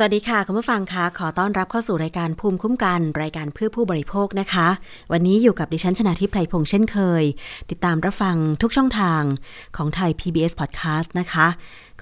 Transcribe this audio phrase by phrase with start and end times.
[0.00, 4.68] สวัสดีค่ะ คุณผู้ฟังคะขอต้อนรับเข้าสู่รายการภูมิคุ้มกัน รายการเพื่อผู้บริโภคนะคะ
[5.12, 7.22] วันนี้อยู่กับดิฉันชนะทิพไพรพงษ์เช่นเคย
[7.70, 9.22] ติดตามรับฟังทุกช่องทาง
[9.76, 11.46] ของไทย PBS Podcast นะคะ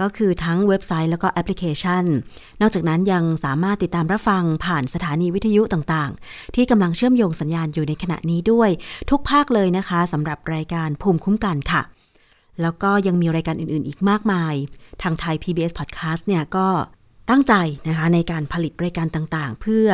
[0.00, 2.04] ก็คือทั้งเว็บไซต์แล้วก็แอปพลิเคชัน
[2.60, 8.70] นอกจากนั้นยังสามารถติดตามรับฟังผ่านสถานีวิทยุต่างๆ ที่กำลังเชื่อมโยงสัญญาณอยู่ในขณะนี้ด้วย
[9.10, 11.82] ทุกภาคเลยนะคะสำหรับรายการภูมิคุ้มกันค่ะ
[12.62, 14.54] แล้วก็ยังมีรายการอื่น ๆ อีกมากมาย
[15.02, 16.68] ทางไทย PBS Podcast เนี่ยก็
[17.30, 17.54] ตั้งใจ
[17.88, 19.88] นะคะในการผลิตรายการต่างๆ เพื่อ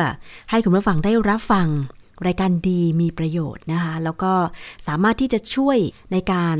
[0.49, 1.67] ให้คุณผู้ฟังได้รับฟัง
[2.25, 4.33] รายการดีมีประโยชน์นะคะแล้วก็
[4.87, 5.77] สามารถที่จะช่วย
[6.11, 6.55] ในการ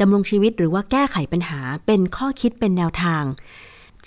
[0.00, 3.22] ดำรงชีวิตหรือว่าแก้ไขปัญหาเป็นข้อคิดเป็นแนวทาง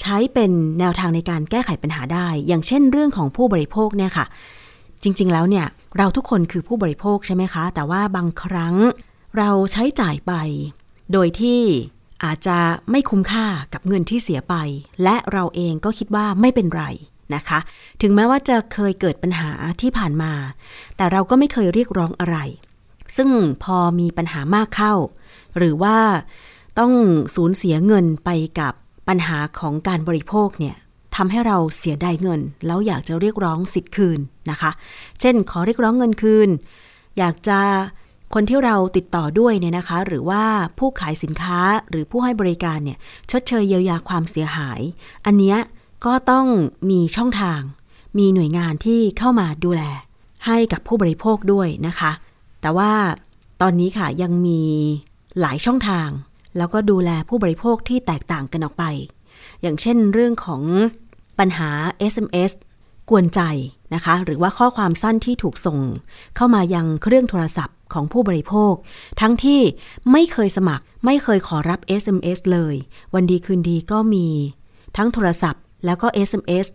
[0.02, 4.26] ใช้เป็นแนวทางในการแก้ไขปัญหาได้ อย่างเช่นเรื่องของผู้บริโภคเนี่ยค่ะ
[5.04, 5.66] จริง ๆ แล้วเนี่ย
[5.98, 8.76] เราทุกคนคือผู้บริโภคใช่ไหมคะ แต่ว่าบางครั้ง
[9.38, 10.34] เราใช้จ่ายไป
[11.14, 11.62] โดยที่
[12.26, 12.58] อาจจะ
[12.92, 14.56] ไม่คุ้มค่ากับเงินที่เสียไป
[15.04, 16.84] และเราเองก็คิดว่าไม่เป็นไร
[17.36, 17.60] นะคะ
[18.02, 20.34] ถึงแม้ว่าจะเคยเกิดปัญหาที่ผ่านมา
[20.98, 22.38] แต่เราก็ไม่เคยเรียกร้องอะไร
[23.16, 23.30] ซึ่ง
[23.64, 24.94] พอมีปัญหามากเข้า
[25.58, 25.98] หรือว่า
[26.80, 26.92] ต้อง
[27.36, 28.30] สูญเสียเงินไป
[28.60, 28.74] กับ
[29.08, 30.76] ปัญหาของการบริโภคเนี่ย
[31.16, 34.72] ทำให้เราเสียดายเงิน แล้วอยากจะเรียกร้องสิทธิ์คืนนะคะ
[35.20, 36.50] เช่น ขอเรียกร้องเงินคืน
[37.18, 37.60] อยากจะ
[38.34, 40.44] คนที่เราติดต่อด้วยเนี่ยนะคะ หรือว่า
[40.78, 42.98] ผู้ขายสินค้าหรือผู้ให้บริการเนี่ย
[43.32, 44.80] ชดเชยเยียวยาความเสียหาย
[45.26, 45.58] อันเนี้ย
[46.06, 46.46] ก็ต้อง
[46.90, 47.62] มีช่องทาง
[48.18, 49.82] มีหน่วยงานที่เข้ามาดูแล
[50.46, 52.12] ให้กับผู้บริโภคด้วยนะคะ
[52.62, 52.92] แต่ว่า
[53.62, 54.62] ตอนนี้ค่ะยังมี
[55.40, 56.10] หลายช่องทาง
[56.58, 58.84] แล้วก็ดูแลผู้บริโภคที่แตกต่างกันออกไป
[59.62, 60.62] อย่างเช่นเรื่องของ
[61.40, 61.70] ปัญหา
[62.14, 62.52] SMS
[63.10, 63.42] กวนใจ
[63.96, 65.80] นะคะ หรือว่าข้อความสั้นที่ถูกส่ง
[66.36, 68.74] เข้ามายังเครื่องโทรศัพท์ของผู้บริโภค
[69.22, 69.62] ทั้งที่
[70.12, 72.76] ไม่เคยสมัคร ไม่เคยขอรับ SMS เลย
[73.14, 74.28] วันดีคืนดีก็มี
[74.98, 76.68] ทั้งโทรศัพท์ แล้วก็ SMS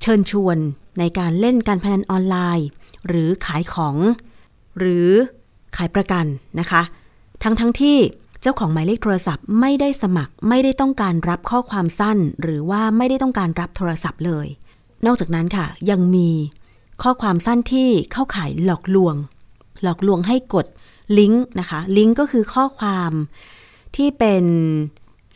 [0.00, 0.58] เชิญชวน
[0.98, 2.66] ในการเล่นการพนันออนไลน์
[3.08, 3.96] หรือขายของ
[4.78, 5.08] หรือ
[5.76, 6.26] ขายประกัน
[6.60, 6.82] นะคะ
[7.42, 7.98] ทั้งทั้งที่
[8.40, 14.46] เจ้าของหมายเลขโทรศัพท์ไม่ได้สมัครไม่ได้ต้องการรับข้อความสั้น หรือว่าไม่ได้ต้องการรับโทรศัพท์เลย
[15.06, 16.30] นอกจากนั้นค่ะ ยังมี
[17.02, 19.14] ข้อความสั้นที่เข้าข่ายหลอกลวง
[19.82, 20.66] หลอกลวงให้กด
[21.18, 23.12] ลิงก์นะคะ ลิงก์ก็คือข้อความ
[23.96, 24.44] ที่เป็น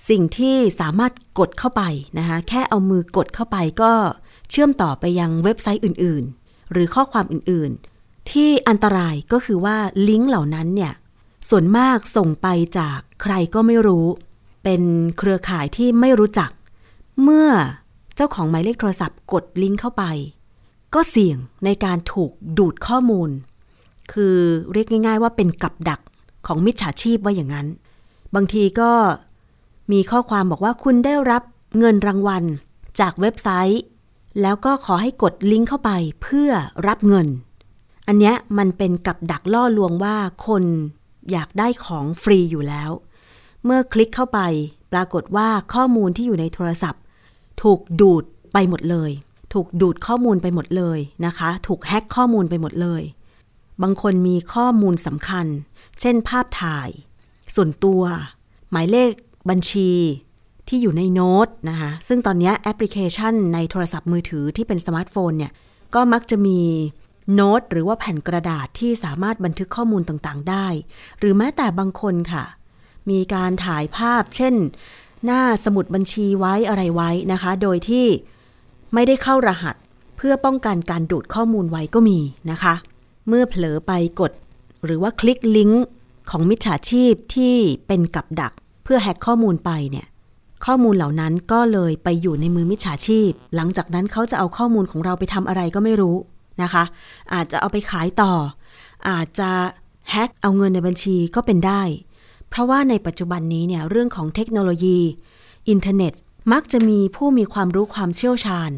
[0.08, 1.82] สิ่งที่สามารถกดเข้าไป
[2.18, 3.92] นะคะ แค่เอามือกดเข้าไปก็
[4.50, 9.76] เชื่อมต่อไปยังเว็บไซต์อื่นๆ หรือข้อความอื่นๆ ที่อันตรายก็คือว่า
[10.08, 10.92] ลิงก์เหล่านั้นเนี่ย
[11.48, 14.06] ส่วนมากส่งไปจากใครก็ไม่รู้
[14.64, 14.82] เป็น
[15.18, 16.50] เครือข่ายที่ไม่รู้จัก
[17.22, 17.48] เมื่อ
[18.16, 20.04] เจ้าของหมายเลขโทรศัพท์กดลิงก์เข้าไป
[20.94, 23.30] ก็เสี่ยงในการถูกดูดข้อมูล
[24.12, 24.36] คือ
[24.72, 26.00] เรียกง่าย ๆ ว่าเป็นกับดัก
[26.46, 27.66] ของมิจฉาชีพว่าอย่างนั้น
[28.34, 28.92] บางทีก็
[29.92, 31.42] มีข้อความบอกว่าคุณได้รับ
[31.78, 32.44] เงินรางวัล
[33.00, 33.82] จากเว็บไซต์
[34.42, 35.90] แล้วก็ขอให้กดลิงก์เข้าไป
[36.22, 36.50] เพื่อ
[36.86, 37.28] รับเงิน
[38.06, 40.64] อันเนี้ยมันเป็นกับดักล่อลวงว่าคน
[41.32, 42.90] อยากได้ของฟรีอยู่แล้ว
[43.64, 44.40] เมื่อคลิกเข้าไป
[44.92, 47.02] ปรากฏว่าข้อมูลที่อยู่ในโทรศัพท์
[47.62, 49.10] ถูกดูดไปหมดเลย
[49.52, 53.02] ถูกดูดข้อมูลไปหมดเลยนะคะ ถูกแฮ็กข้อมูลไปหมดเลย
[53.82, 55.46] บางคนมีข้อมูลสำคัญ
[56.00, 56.88] เช่น ภาพถ่าย
[57.54, 58.02] ส่วนตัว
[58.70, 59.10] หมายเลข
[59.50, 59.90] บัญชี
[60.68, 65.52] ที่อยู่ในโน้ตนะคะ ซึ่งตอนนี้แอปพลิเคชันในโทรศัพท์มือถือที่เป็นสมาร์ทโฟนเนี่ย
[65.94, 66.60] ก็มักจะมี
[67.34, 70.66] โน้ตหรือว่าแผ่นกระดาษที่สามารถบันทึกข้อมูลต่างๆ ได้
[71.18, 72.44] หรือแม้แต่บางคนค่ะ
[73.10, 74.54] มีการถ่ายภาพ เช่น
[75.24, 78.06] หน้าสมุดบัญชีไว้อะไรไว้นะคะ โดยที่
[78.94, 79.76] ไม่ได้เข้ารหัส
[80.16, 82.18] เพื่อป้องกันการดูดข้อมูลไว้ก็มี
[82.50, 82.74] นะคะ
[83.28, 84.32] เมื่อเผลอไปกด
[84.84, 85.84] หรือว่าคลิกลิงก์
[86.30, 87.54] ของมิจฉาชีพที่
[87.86, 88.52] เป็นกับดัก
[88.84, 90.06] เพื่อแฮกข้อมูลไปเนี่ย
[90.66, 96.16] ข้อมูลเหล่านั้นก็เลยไปอยู่ในมือมิจฉาชีพ หลังจากนั้นเขาจะเอาข้อมูลของเราไปทำอะไรก็ไม่รู้
[96.62, 96.84] นะคะ
[97.34, 98.32] อาจจะเอาไปขายต่อ
[99.08, 99.50] อาจจะ
[100.10, 101.82] แฮกเอาเงินในบัญชีก็เป็นได้
[102.48, 104.98] เพราะว่าในปัจจุบันนี้เนี่ยเรื่องของเทคโนโลยี
[105.68, 106.12] อินเทอร์เน็ต
[106.52, 108.70] มักจะมีผู้มีความรู้ความเชี่ยวชาญ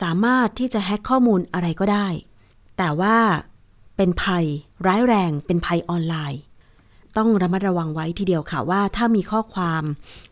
[0.00, 2.06] สามารถที่จะแฮกข้อมูลอะไรก็ได้
[2.78, 3.16] แต่ว่า
[3.96, 4.44] เป็นภัย
[4.86, 6.40] ร้ายแรงเป็นภัยออนไลน์
[7.16, 9.82] ต้องระมัดระวังไว้ทีเดียวค่ะว่าถ้ามีข้อความ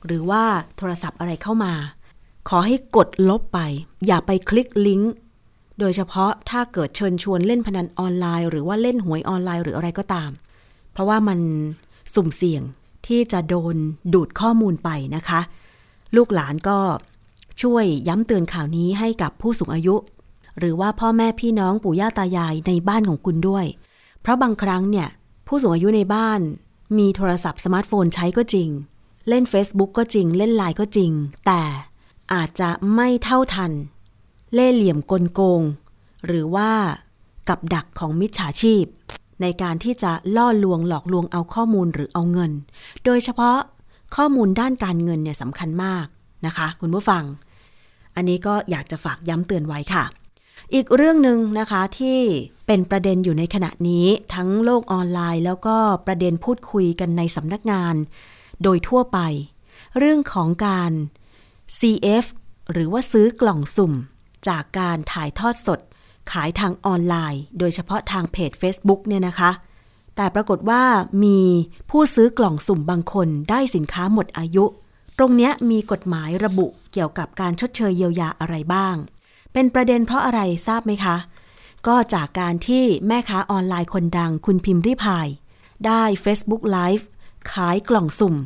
[0.07, 0.45] หรือว่า
[0.77, 1.73] โทรศัพท์อะไรเข้ามา
[2.49, 3.59] ขอให้กดลบไป
[4.07, 5.13] อย่าไปคลิกลิงก์
[5.81, 10.31] โดยเฉพาะถ้าเกิดเชิญชวนเล่นพนันออนไลน์ หรือว่าเล่นหวยออนไลน์หรืออะไรก็ตาม
[10.93, 11.39] เพราะว่ามัน
[12.15, 12.63] สุ่มเสี่ยง
[13.07, 13.77] ที่จะโดน
[14.15, 15.41] ดูดข้อมูลไปนะคะ
[16.17, 16.79] ลูกหลานก็
[17.63, 19.97] ช่วยย้ำเตือนข่าวนี้ให้กับผู้สูงอายุ
[20.59, 23.67] หรือว่าพ่อแม่พี่น้องปู่ย่าตายายในบ้านของคุณด้วย
[24.21, 25.09] เพราะบางครั้งเนี่ย
[25.47, 26.41] ผู้สูงอายุในบ้าน
[26.99, 28.69] มีโทรศัพท์สมาร์ทโฟนใช้ก็จริง
[29.29, 31.11] เล่น Facebook ก็จริง เล่นไลน์ก็จริง
[31.47, 31.63] แต่
[32.33, 33.73] อาจจะไม่เท่าทัน
[34.55, 35.63] เล่เหลี่ยมกลโกง
[36.27, 36.71] หรือว่า
[37.49, 38.85] กับดักของมิจฉาชีพ
[39.43, 42.53] ในการที่จะล่อลวงหลอกลวงเอาข้อมูลหรือเอาเงิน
[43.05, 43.59] โดยเฉพาะ
[44.17, 46.07] ข้อมูลด้านการเงินเนี่ยสำคัญมาก
[46.47, 47.25] นะคะ คุณผู้ฟัง
[48.17, 50.05] อันนี้ก็อยากจะฝากย้ำเตือนไว้ค่ะ
[50.75, 52.19] อีกเรื่องหนึ่งนะคะที่
[52.67, 55.77] เป็นประเด็นอยู่ในขณะนี้ทั้งโลกออนไลน์ แล้วก็
[56.07, 57.95] ประเด็นพูดคุยกันในสำนักงาน
[58.63, 59.19] โดยทั่วไป
[59.99, 60.93] เรื่องของการ
[61.79, 62.25] CF
[62.73, 63.93] หรือว่าซื้อกล่องสุ่ม
[64.49, 65.81] จากการถ่ายทอดสด
[66.33, 69.51] ขายทางออนไลน์ โดยเฉพาะทางเพจ Facebook เนี่ยนะคะ
[70.21, 70.85] แต่ปรากฏว่า
[71.25, 71.41] มี
[71.91, 74.65] ผู้ซื้อกล่องสุ่มบางคนได้สินค้าหมดอายุ
[75.19, 78.95] ตรงนี้มีกฎหมายระบุเกี่ยวกับการชดเชยเยียวยาอะไรบ้าง
[79.53, 81.17] เป็นประเด็นเพราะอะไรทราบไหมคะ
[81.87, 85.27] ก็จากการที่แม่ค้าออนไลน์คนดังคุณพิมพ์ริพาย
[85.87, 87.05] ได้ Facebook Live
[87.53, 88.37] ขายกล่องสุ่ม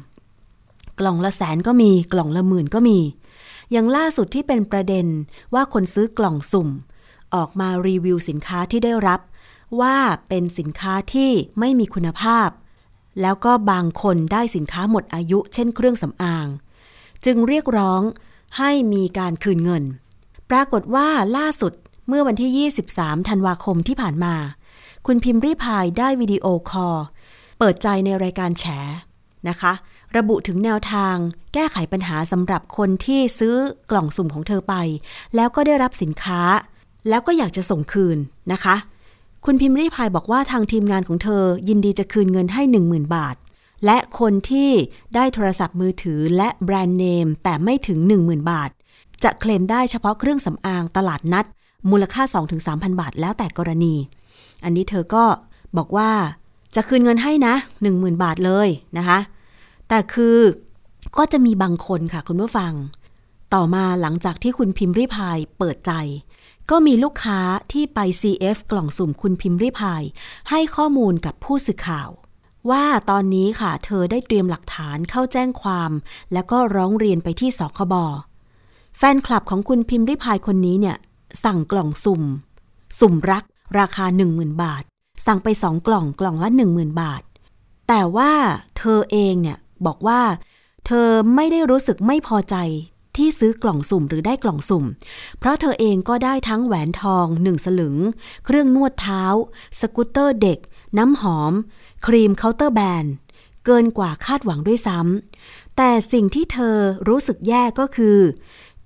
[1.00, 2.98] กล่องละแสนก็มีกล่องละหมื่นก็มี
[3.72, 5.06] อย่างล่าสุดที่เป็นประเด็น
[5.54, 6.68] ว่าคนซื้อกล่องสุ่ม
[7.34, 9.20] ออกมารีวิวสินค้าที่ได้รับ
[9.80, 9.96] ว่า
[10.28, 12.48] เป็นสินค้าที่ไม่มีคุณภาพ
[13.20, 16.46] แล้วก็บางคนได้สินค้าหมดอายุ เช่นเครื่องสำอาง
[17.24, 18.02] จึงเรียกร้อง
[18.58, 19.84] ให้มีการคืนเงิน
[20.50, 21.72] ปรากฏว่าล่าสุด
[22.08, 24.34] เมื่อวันที่ 23 ธันวาคมที่ผ่านมา
[25.06, 26.98] คุณพิมพ์รีพายได้วิดีโอคอล
[27.58, 28.64] เปิดใจในรายการแฉ
[29.48, 29.72] นะคะ
[30.16, 31.16] ระบุถึงแนวทาง
[31.54, 33.54] แก้ไขปัญหาสำหรับคนที่ซื้อ
[33.90, 34.74] กล่องสุ่มของเธอไป
[35.36, 36.40] แล้วก็ได้รับสินค้า
[37.08, 38.18] แล้วก็อยากจะส่งคืน
[38.52, 38.76] นะคะ
[39.46, 43.36] คุณพิมพ์รีพายบอกว่าทางทีมงานของเธอยินดีจะคืนเงินให้ 10,000 บาท
[43.84, 44.70] และคนที่
[45.14, 48.70] ได้โทรศัพท์มือถือและแบรนด์เนม แต่ไม่ถึง 10,000 บาท
[49.24, 51.44] จะเคลมได้เฉพาะเครื่องสำอางตลาดนัด
[51.90, 52.22] มูลค่า
[52.62, 53.94] 2-3,000 บาท แล้วแต่กรณี
[54.64, 55.24] อันนี้เธอก็
[55.76, 56.10] บอกว่า
[56.74, 57.54] จะคืนเงินให้นะ
[57.88, 58.68] 10,000 บาทเลย
[58.98, 59.18] นะคะ
[59.88, 60.38] แต่คือ
[61.16, 62.72] ก็จะมีบางคนค่ะคุณผู้ฟัง
[63.54, 65.92] ต่อมาหลังจากที่คุณพิมพ์ริพายเปิดใจ
[66.70, 67.40] ก็มีลูกค้า
[67.72, 70.02] ที่ไป CF กล่องสุ่มคุณพิมพ์ริพาย
[70.50, 72.08] ให้ข้อมูลกับผู้สื่อข่าว
[72.70, 75.90] ว่าตอนนี้ค่ะ เธอได้เตรียมหลักฐานเข้าแจ้งความ
[76.32, 77.94] แล้วก็ร้องเรียนไปที่สคบ
[78.98, 80.96] แฟนคลับของคุณพิมพ์ริพายคนนี้เนี่ย
[81.44, 82.22] สั่งกล่องสุ่ม
[83.00, 83.44] สุ่มรัก
[83.78, 84.82] ราคา 10,000 บาท
[85.26, 87.22] สั่งไปสองกล่องกล่องละ 10,000 บาท
[87.88, 88.32] แต่ว่า
[88.78, 90.20] เธอเองเนี่ยบอกว่า
[90.86, 92.56] เธอไม่ได้รู้สึกไม่พอใจ
[93.16, 94.84] ที่ซื้อกล่องสุ่มหรือได้กล่องสุ่ม
[95.38, 97.96] เพราะเธอเองก็ได้ทั้งแหวนทองหนึ่งสลึง
[98.44, 99.24] เครื่องนวดเท้า
[99.80, 100.58] สกูตเตอร์เด็ก
[100.98, 101.52] น้ำหอม
[102.06, 103.04] ครีม counter brand
[103.64, 106.76] เกินกว่าคาดหวังด้วยซ้ำแต่สิ่งที่เธอ
[107.08, 108.18] รู้สึกแย่ก็คือ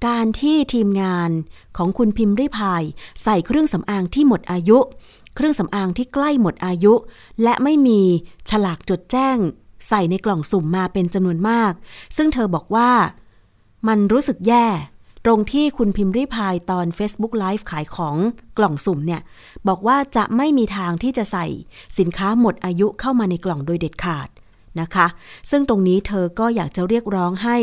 [0.06, 1.30] การที่ทีมงาน
[1.76, 2.82] ของคุณพิมพ์ริพาย
[3.22, 4.78] ใส่เครื่องสำอางที่หมดอายุ
[5.34, 6.94] เครื่องสำอางที่ใกล้หมดอายุ
[7.42, 8.00] และไม่มี
[8.50, 9.36] ฉลากจดแจ้ง
[9.88, 11.72] ใส่ในกล่องสุ่มมาเป็นจำนวนมาก
[12.16, 12.90] ซึ่งเธอบอกว่า
[13.88, 14.66] มันรู้สึกแย่
[15.24, 18.16] ตรงที่คุณพิมพ์ริพายตอน Facebook Live ขายของ
[18.58, 19.22] กล่องสุ่มเนี่ย
[19.68, 21.46] บอกว่าจะไม่มีทางที่จะใส่
[21.98, 24.28] สินค้าหมดอายุเข้ามาในกล่องโดยเด็ดขาด
[24.80, 25.06] นะคะ
[25.50, 27.58] ซึ่งตรงนี้เธอก็อยากจะเรียกร้องให้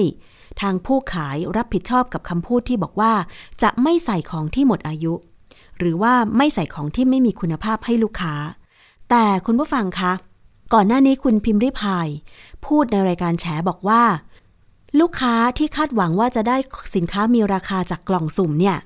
[0.61, 3.13] ทางผู้ขายรับผิดชอบกับคำพูดที่บอกว่า
[3.61, 5.13] จะไม่ใส่ของที่หมดอายุ
[5.79, 8.35] หรือว่าไม่ใส่ของที่ไม่มีคุณภาพให้ลูกค้า
[9.09, 10.13] แต่คุณผู้ฟังคะ
[10.73, 12.07] ก่อนหน้านี้คุณพิมพ์ริพาย
[12.65, 14.03] พูดในรายการแฉบอกว่า
[14.99, 16.57] ลูกค้าที่คาดหวังว่าจะได้
[16.95, 18.77] สินค้ามีราคาจากกล่องสุ่มเนี่ย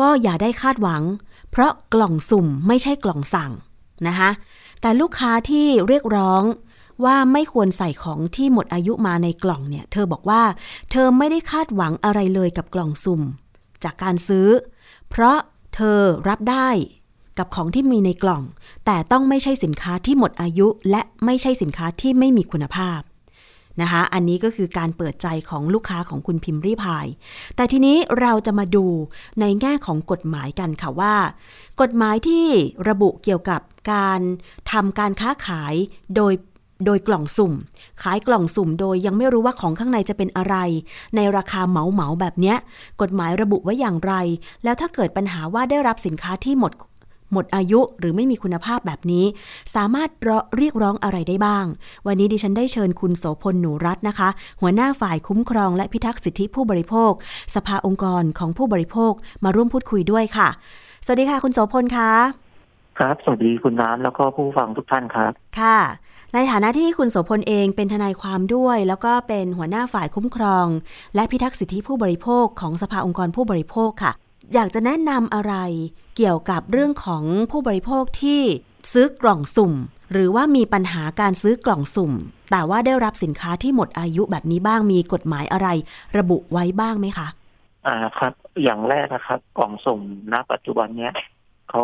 [0.00, 1.02] ก็อย่าได้คาดหวัง
[1.50, 3.52] เพราะกล่องสุ่มไม่ใช่กล่องสั่ง
[4.06, 4.30] นะคะ
[4.80, 6.42] แต่ลูกค้าที่เรียกร้อง
[7.04, 10.42] ว่าไม่ควรใส่ของที่หมดอายุมาในกล่องเนี่ย เธอบอกว่า
[10.90, 13.22] เธอไม่ได้คาดหวังอะไรเลยกับกล่องสุ่ม
[13.84, 14.48] จากการซื้อ
[15.10, 15.38] เพราะ
[15.74, 15.98] เธอ
[16.28, 16.68] รับได้
[17.38, 18.42] กับของที่มีในกล่อง
[18.86, 23.00] แต่ต้องไม่ใช่สินค้าที่หมดอายุและไม่ใช่สินค้าที่ไม่มีคุณภาพ
[23.80, 27.06] นะคะ อันนี้ก็คือการเปิดใจของลูกค้าของคุณพิมพ์รีพาย
[27.56, 28.84] แต่ทีนี้เราจะมาดู
[29.40, 31.14] ในแง่ของกฎหมายกันค่ะว่า
[31.80, 32.46] กฎหมายที่
[32.88, 33.60] ระบุเกี่ยวกับ
[33.92, 34.20] การ
[34.72, 35.74] ทำการค้าขาย
[36.16, 36.34] โดย
[36.86, 37.52] โดยกล่องสุ่ม
[38.02, 40.56] ขายกล่องสุ่มโดยยังไม่รู้ว่าของข้างในจะเป็นอะไร
[41.16, 42.56] ในราคาเหมาเหมาแบบเนี้ย
[43.00, 44.14] กฎหมายระบุไว้อย่างไร
[44.64, 46.72] แล้วถ้าเกิดปัญหาว่าได้รับสินค้าที่หมด
[47.32, 49.24] หมดอายุหรือไม่มีคุณภาพแบบนี้
[49.74, 50.10] สามารถ
[50.56, 51.64] เรียกร้องอะไรได้บ้าง
[52.06, 54.28] วันนี้ดิฉันได้เชิญคุณโสพลหนูรัตน์นะคะ
[54.60, 57.12] หัวหน้าฝ่ายคุ้มครองและพิทักษ์สิทธิผู้บริโภค
[57.54, 59.12] สภาองค์กรของผู้บริโภค
[59.44, 60.48] มาร่วมพูดคุยด้วยค่ะ
[61.06, 62.10] สวัสดีค่ะ คุณโสพลคะ
[62.98, 65.78] ครับ สวัสดีคุณน้ำแล้วก็ผู้ฟังทุกท่านครับ ค่ะ
[66.34, 70.66] ในฐานะที่คุณโสพลเองเป็นทนายความด้วย แล้วก็เป็นหัวหน้าฝ่ายคุ้มครอง
[71.14, 74.12] และพิทักษ์สิทธิผู้บริโภคของสภาองค์กรผู้บริโภคค่ะ
[74.54, 75.54] อยากจะแนะนำอะไร
[76.16, 78.42] เกี่ยวกับเรื่องของผู้บริโภคที่
[78.92, 79.72] ซื้อกล่องสุ่ม
[80.12, 82.12] หรือว่ามีปัญหาการซื้อกล่องสุ่ม
[82.50, 85.68] แต่ว่าได้รับสินค้าที่หมดอายุแบบนี้บ้างมีกฎหมายอะไร
[86.18, 87.28] ระบุไว้บ้างไหมคะ
[87.86, 90.00] อ่าครับ อย่างแรกนะครับ กล่องสุ่ม
[90.32, 91.14] ณปัจจุบันเนี้ย
[91.70, 91.82] เขา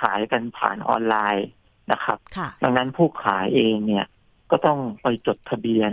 [0.00, 1.46] ขายกันผ่านออนไลน์
[1.92, 4.06] นะครับค่ะดังนั้นผู้ขายเองเนี่ย
[4.50, 5.92] ก็ต้องไปจดทะเบียน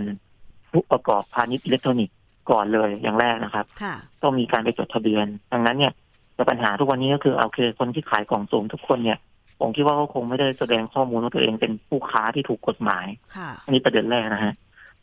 [0.70, 2.16] ผู้ประกอบพาณิชย์อิเล็กทรอนิกส์
[2.50, 5.92] ก่อนเลยอย่างแรกนะครับค่ะต้องมีการไปจดทะเบียน ดังนั้นเนี่ย
[6.40, 9.18] แต่ปัญหาทุกวันนี้ก็คือโอเค คนที่ขายกล่องสุ่มทุกคนเนี่ย
[9.60, 13.06] ผมคิดว่าเขาคงไม่ได้แสดงข้อมูลว่าตัวเองเป็นผู้ค้าที่ถูกกฎหมาย
[13.36, 14.54] ค่ะอันนี้ประเด็นแรกนะฮะ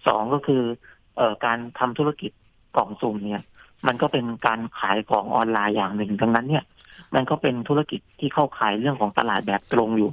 [0.08, 0.62] สองก็คือ
[1.18, 2.32] เอ่อการทำธุรกิจ
[2.76, 3.42] กล่องสุ่มเนี่ย
[3.88, 6.64] มันก็เป็นการขายของออนไลน์อย่างหนึ่งดังนั้นเนี่ย
[7.16, 10.12] มันก็เป็นธุรกิจที่เข้าขายเรื่องของตลาดแบบตรงอยู่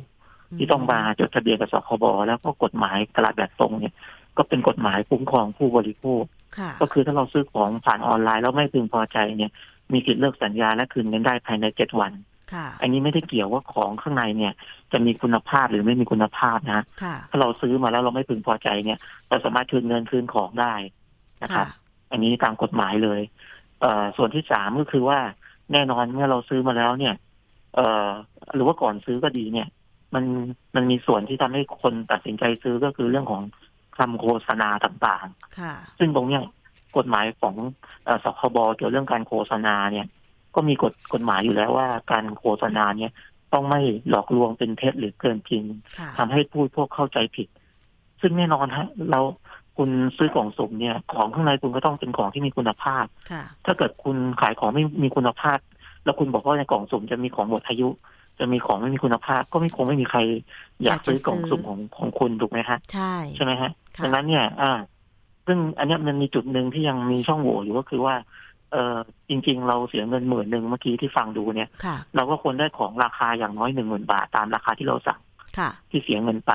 [0.58, 3.94] ที่ต้องมาจดทะเบียนกับสคบแล้วก็กฎหมายตลาดแบบตรงเนี่ย
[4.36, 6.22] ก็เป็นกฎหมายคุ้มครองผู้บริโภค
[6.58, 9.52] ค่ะก็คือถ้าเราซื้อของผ่านออนไลน์แล้วไม่พึงพอใจเนี่ย
[9.92, 12.12] มีสิทธิ์เลิกสัญญาและคืนเงินได้ภายในเจ็ดวัน
[12.52, 14.52] ค่ะอันนี้ไม่ได้เกี่ยวว่าของข้างในเนี่ย
[14.92, 18.98] จะมีคุณภาพหรือไม่มีคุณภาพนะค่ะถ้าเราซื้อมาแล้วเราไม่พึงพอใจเนี่ย
[19.28, 20.74] เราสามารถคืนเงินคืนของได้
[21.42, 21.66] นะครับ
[22.10, 23.20] อันนี้ตามกฎหมายเลย
[23.80, 25.18] เอ่อส่วนที่สามก็คือว่า
[25.72, 27.14] แน่นอนเมื่อเราซื้อมาแล้วเนี่ย
[27.74, 28.08] เอ่อ
[28.54, 29.68] หรือว่าก่อนซื้อก็ดีเนี่ย
[30.14, 30.24] มัน
[30.74, 33.42] มันมีส่วนที่ทำให้คนตัดสินใจซื้อก็คือเรื่องของ
[33.98, 35.26] คำโฆษณาต่าง
[35.58, 36.42] ค่ะๆซึ่งตรงเนี้ย
[36.96, 37.54] กฎหมายของ
[38.04, 40.06] เอ่อสคบเกี่ยวเรื่องการโฆษณาเนี่ย
[40.54, 43.12] ก็มีกฎกฎหมายอยู่แล้วว่าการโฆษณาเนี่ย
[43.52, 45.64] ต้องไม่หลอกลวงเป็นเท็จหรือเกินจริง
[45.98, 47.48] ค่ะทำให้ผู้บริโภคเข้าใจผิด
[48.20, 49.20] ซึ่งแน่นอนฮะ เรา
[49.76, 55.58] คุณซื้อกล่องสุ่มเนี่ย ของข้างในคุณก็ต้องเป็นของที่มีคุณภาพค่ะถ้าเกิดคุณขายของไม่มีคุณภาพ
[56.04, 57.88] แล้วคุณบอกว่าในกล่องสุ่มจะมีของหมดอายุ
[58.38, 60.20] จะมีของไม่มีคุณภาพ ก็ไม่คงไม่มีใคร
[60.82, 64.72] อยากซื้อกล่องสุ่มของของคุณถูกไหมฮะใช่ใช่ไหมฮะค่ะดังนั้นเนี่ย อ่า
[65.46, 68.14] ซึ่งอันเนี้ยมันมีจุดหนึ่งที่ยังมีช่องโหว่อยู่ก็คือว่า
[68.72, 68.96] เออ
[69.28, 75.20] จริง ๆ เราเสียเงินหมื่นหนึ่งเมื่อกี้ที่ฟังดูเนี่ยค่ะเราก็ควรได้ของราคาอย่างน้อยหนึ่งหมื่นบาทตามราคาที่เราสั่ง
[75.58, 76.52] ค่ะที่เสียเงินไป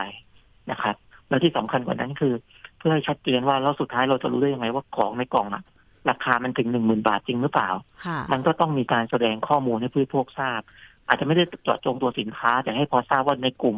[0.71, 0.95] นะครับ
[1.29, 2.33] แล้วที่สำคัญกว่านั้นคือ
[2.77, 5.63] เพื่อให้ชัดเจนว่าแล้วสุดท้ายเราจะรู้ได้ยังไงว่าของในกล่องอะ
[6.09, 7.69] ราคามันถึงหนึ่งหมื่นบาทจริงหรือเปล่า
[8.05, 10.61] ค่ะมันก็ต้องมีการแสดงข้อมูลให้ผู้บริโภคทราบ
[11.07, 13.77] อาจจะไม่ได้เจาะจงตัวสินค้า แต่ให้พอทราบว่าในกลุ่ม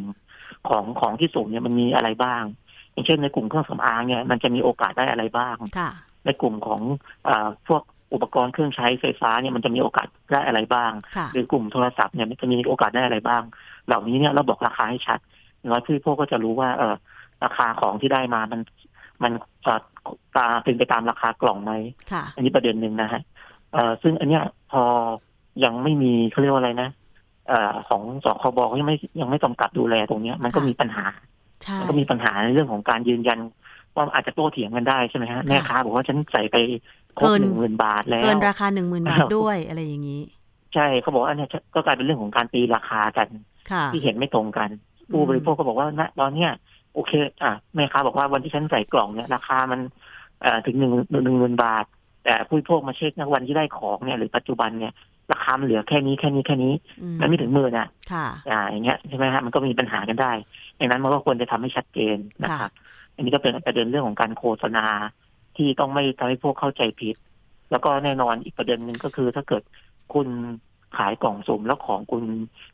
[0.69, 2.43] ของของที่ส่งเนี่ยมันมีอะไรบ้าง
[2.93, 5.89] อย่างเช่นในกลุ่มเครื่องสำอางเนี่ยมันจะมีโอกาสได้อะไรบ้างค่ะ
[6.25, 6.81] ในกลุ่มของ
[7.27, 7.81] อาพวก
[8.13, 13.43] อุปกรณ์เครื่องใช้ไฟฟ้าเนี่ยมันจะมีโอกาสได้อะไรบ้างค่ะหรือกลุ่มโทรศัพท์เนี่ยมันจะมีโอกาสได้อะไรบ้าง
[13.87, 15.19] เหล่านี้เนี่ยเราบอกราคาให้ชัด
[15.57, 16.95] อย่างน้อยผู้บริโภคก็จะรู้ว่า เออ
[17.43, 18.61] ราคาของที่ได้มามัน
[19.23, 19.31] มัน
[19.63, 19.81] เอ่อ
[20.35, 21.71] ตาเป็นไปตามราคากล่องไหม
[22.11, 23.21] ค่ะอันนี้ประเด็นหนึ่งนะฮะ
[23.73, 24.83] เอ่อซึ่งอันเนี้ยพอ
[25.63, 26.89] ยังไม่มีเขาเรียกว่าอะไรนะ
[27.47, 31.05] เอ่อของสคบเขายังไม่ยังไม่กำกับดูแลตรงเนี้ย มันก็ค่ะมีปัญหา
[31.63, 33.39] ใช่มันก็มีปัญหาในเรื่องของการยืนยัน
[33.95, 36.57] ว่าอาจจะโต้เถียงกันได้ใช่ไหมฮะแม่ค้าบอกว่าฉันใส่ไป
[37.17, 40.21] ครบหนึ่งหมื่นบาทแล้วเกินราคาหนึ่งหมื่นบาทอ้าวด้วยอะไรอย่างนี้
[40.73, 43.27] ใช่เขาบอกว่าอันเนี้ยก็กลายเป็นเรื่องของการตีราคากัน
[43.71, 44.69] ค่ะที่เห็นไม่ตรงกัน
[45.11, 46.51] ผู้บริโภคก็บอกว่าณตอนเนี้ย
[46.93, 47.11] โอเค
[47.43, 49.79] อะแม่ค้าบอกว่าวันที่ฉันใส่กล่องเนี่ยราคามัน
[50.41, 50.91] เอ่อถึงหนึ่ง
[51.23, 51.85] หนึ่งหมื่นบาท
[52.23, 54.93] แต่ผู้บริโภคมาเช็คนะวันที่ได้ของเนี่ยหรือปัจจุบันเนี่ย
[55.31, 60.31] ราคามันเหลือแค่นี้แค่นี้แค่นี้อืมมันไม่ถึงหมื่นอะค่ะอ่าอย่างเงี้ยใช่ไหมฮะมันก็มีปัญหากันได้
[60.79, 62.71] ดังนั้นมันก็ควรจะทำให้ชัดเจนนะครับ
[63.15, 64.85] อันนี้ก็เป็นประเด็นเรื่องของการโฆษณา
[65.55, 67.15] ที่ต้องไม่ทำให้พวกเข้าใจผิด
[67.71, 69.63] แล้วก็แน่นอนอีกประเด็นหนึ่งก็คือถ้าเกิด
[70.13, 70.27] คุณ
[70.97, 72.23] ขายกล่องสุ่มแล้วของคุณ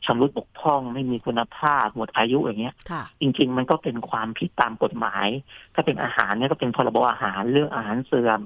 [0.04, 5.26] ชำรุดบกพร่องไม่มีคุณภาพหมดอายุอย่างเงี้ยค่ะจริง ๆ มันก็เป็นความผิดตามกฎหมาย
[5.74, 8.40] ถ้าเป็นอาหารเนี่ยก็เป็นพรบอาหารเรื่องอาหารเสื่อม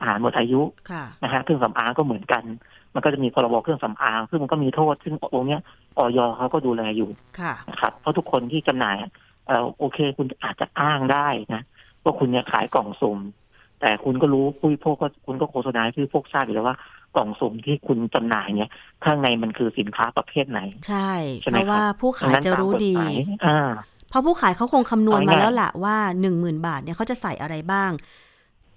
[0.00, 2.44] อาหารหมดอายุค่ะนะฮะเครื่องสำอางก็เหมือนกัน
[2.98, 5.60] มันก็จะมีพรบเครื่องสำอาง ซึ่งมันก็มีโทษ ซึ่งตรงเนี้ย
[5.98, 8.96] ออยเขาก็ดูแลอยู่ค่ะนะครับ เพราะทุกคนที่จำหน่าย
[9.46, 11.62] เอ่อโอเค คุณอาจจะอ้างได้นะ
[12.04, 13.18] ว่าคุณเนี่ยขายกล่องสุ่ม
[13.80, 16.76] แต่คุณก็รู้ผู้บริโภคก็คุณก็โฆษณาให้ผู้บริโภคทราบอยู่แล้วว่า
[17.16, 18.70] กล่องสุ่มที่คุณจำหน่ายเนี่ย
[19.04, 21.10] ข้างในมันคือสินค้าประเภทไหน ใช่
[21.42, 23.14] ใช่ไหมเพราะว่าผู้ดัขางยนั้นจะตามรู้กฎดีหมาย
[23.46, 23.68] อ่า
[24.10, 27.90] เพราะผู้ขายเขาคงคำนวณเอามาง่ายๆแล้วล่ะว่าหนึ่งหมื่นบาทเนี่ยเขาจะใส่อะไรบ้าง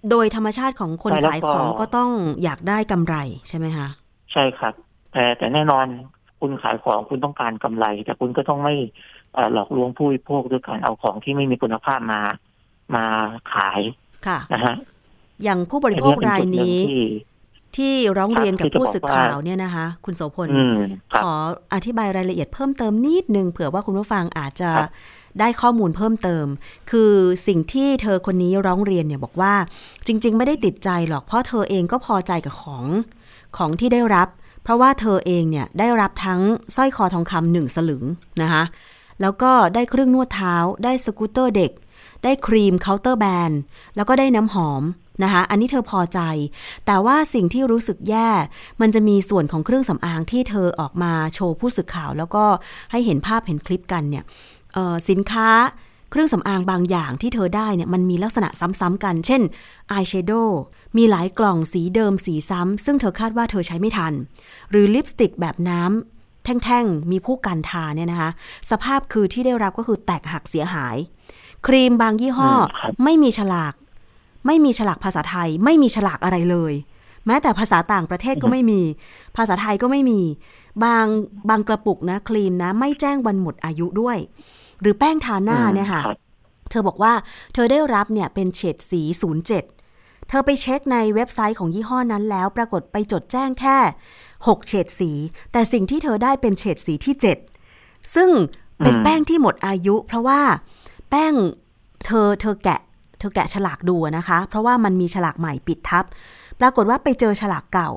[0.09, 2.09] โดยธรรมชาติของคนใช่แล้วขายก็ของก็ต้อง
[2.43, 3.15] อยากได้กำไร
[3.49, 3.87] ใช่ไหมคะ
[4.31, 4.73] ใช่ครับ
[5.11, 5.85] แต่แต่แน่นอน
[6.39, 8.75] คุณขายของคุณต้องการกำไร แต่คุณก็ต้องไม่
[9.33, 12.21] เอ่อหลอกลวงผู้บริโภคด้วยการเอาของที่ไม่มีคุณภาพมา
[12.95, 13.05] มา
[13.53, 13.81] ขาย
[14.27, 14.75] ค่ะนะฮะ
[15.43, 17.05] อย่างผู้บริโภคอันรายนี้นี้เป็นจุดหงที่
[17.77, 20.77] ที่ร้องเรียนกับครับผู้สื่อข่าวคือจะบอกว่าเนี่ยนะคะ คุณโสพลอืม
[21.11, 21.33] ครับขอ
[21.73, 24.91] อธิบายรายละเอียดเพิ่มเติมนิดนึงเผื่อว่าคุณผู้ฟังอาจจะครับ
[25.39, 26.45] ได้ข้อมูลเพิ่มเติม
[26.91, 27.11] คือ
[27.47, 29.53] สิ่งที่เธอคนนี้ร้องเรียนเนี่ยบอกว่า
[30.07, 32.85] จริง ๆ ไม่ได้ติดใจหรอกเพราะเธอเองก็พอใจกับของ
[33.57, 34.27] ของที่ได้รับ
[34.63, 36.41] เพราะว่าเธอเองเนี่ยได้รับทั้ง
[36.75, 38.03] สร้อยคอทองคำหนึ่งสลึง
[38.41, 38.63] นะคะ
[39.21, 41.71] แล้วก็ได้เครื่องนวดเท้า ได้สกูตเตอร์เด็ก
[42.23, 43.51] ได้ครีมเคาน์เตอร์แบน
[43.95, 44.83] แล้วก็ได้น้ำหอม
[45.23, 46.19] นะคะอันนี้เธอพอใจ
[46.85, 48.29] แต่ว่าสิ่งที่รู้สึกแย่
[48.81, 52.45] มันจะมีส่วนของเครื่องสำอางที่เธอออกมาโชว์ผู้สื่อข่าว แล้วก็
[52.91, 54.23] ให้เห็นภาพเห็นคลิปกันเนี่ย
[55.09, 55.49] สินค้า
[56.11, 59.41] เครื่องสำอางบางอย่างที่เธอได้เนี่ยมันมีลักษณะซ้ำๆกัน เช่น
[59.91, 60.61] อายแชโดว์
[60.97, 64.13] มีหลายกล่องสีเดิมสีซ้ำ ซึ่งเธอคาดว่าเธอใช้ไม่ทัน
[64.69, 68.29] หรือลิปสติกแบบน้ำแท่งๆ มีผู้กันทาเนี่ยนะคะ
[68.71, 70.95] สภาพคือที่ได้รับก็คือแตกหักเสียหาย
[71.67, 72.51] ครีมบางยี่ห้อ
[73.03, 73.73] ไม่มีฉลาก
[74.47, 76.73] ไม่มีฉลากภาษาไทย ไม่มีฉลากอะไรเลย
[77.27, 78.81] แม้แต่ภาษาต่างประเทศก็ไม่มี
[79.37, 80.21] ภาษาไทยก็ไม่มี
[80.83, 81.05] บาง
[81.49, 84.17] บางกระปุกนะครีมนะ ไม่แจ้งวันหมดอายุด้วย
[84.81, 86.01] หรือแป้งทาหน้าเนี่ยค่ะ
[86.69, 87.13] เธอบอกว่า
[87.53, 89.01] เธอได้รับเนี่ยเป็นเฉดสี
[89.45, 89.80] 07
[90.31, 93.77] เธอไปเช็คในเว็บไซต์ของยี่ห้อนั้นแล้ว ปรากฏไปจดแจ้งแค่
[94.27, 95.11] 6 เฉดสี
[95.51, 97.15] แต่สิ่งที่เธอได้เป็นเฉดสีที่
[97.63, 98.29] 7 ซึ่ง
[98.83, 100.41] เป็นแป้งที่หมดอายุ เพราะว่า
[101.09, 101.33] แป้ง
[102.05, 102.79] เธอเธอแกะ
[103.19, 106.05] เธอแกะฉลากดูนะคะ เพราะว่ามันมีฉลากใหม่ปิดทับ
[106.59, 107.89] ปรากฏว่าไปเจอฉลากเก่า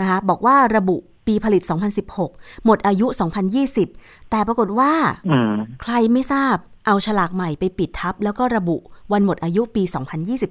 [0.00, 1.62] นะคะบอกว่าระบุปีผลิต
[2.14, 3.06] 2016 หมดอายุ
[3.68, 4.92] 2020 แต่ปรากฏว่า
[5.82, 6.56] ใครไม่ทราบ
[6.86, 8.76] เอาฉลากใหม่ไปปิดทับ แล้วก็ระบุ
[9.12, 9.82] วันหมดอายุปี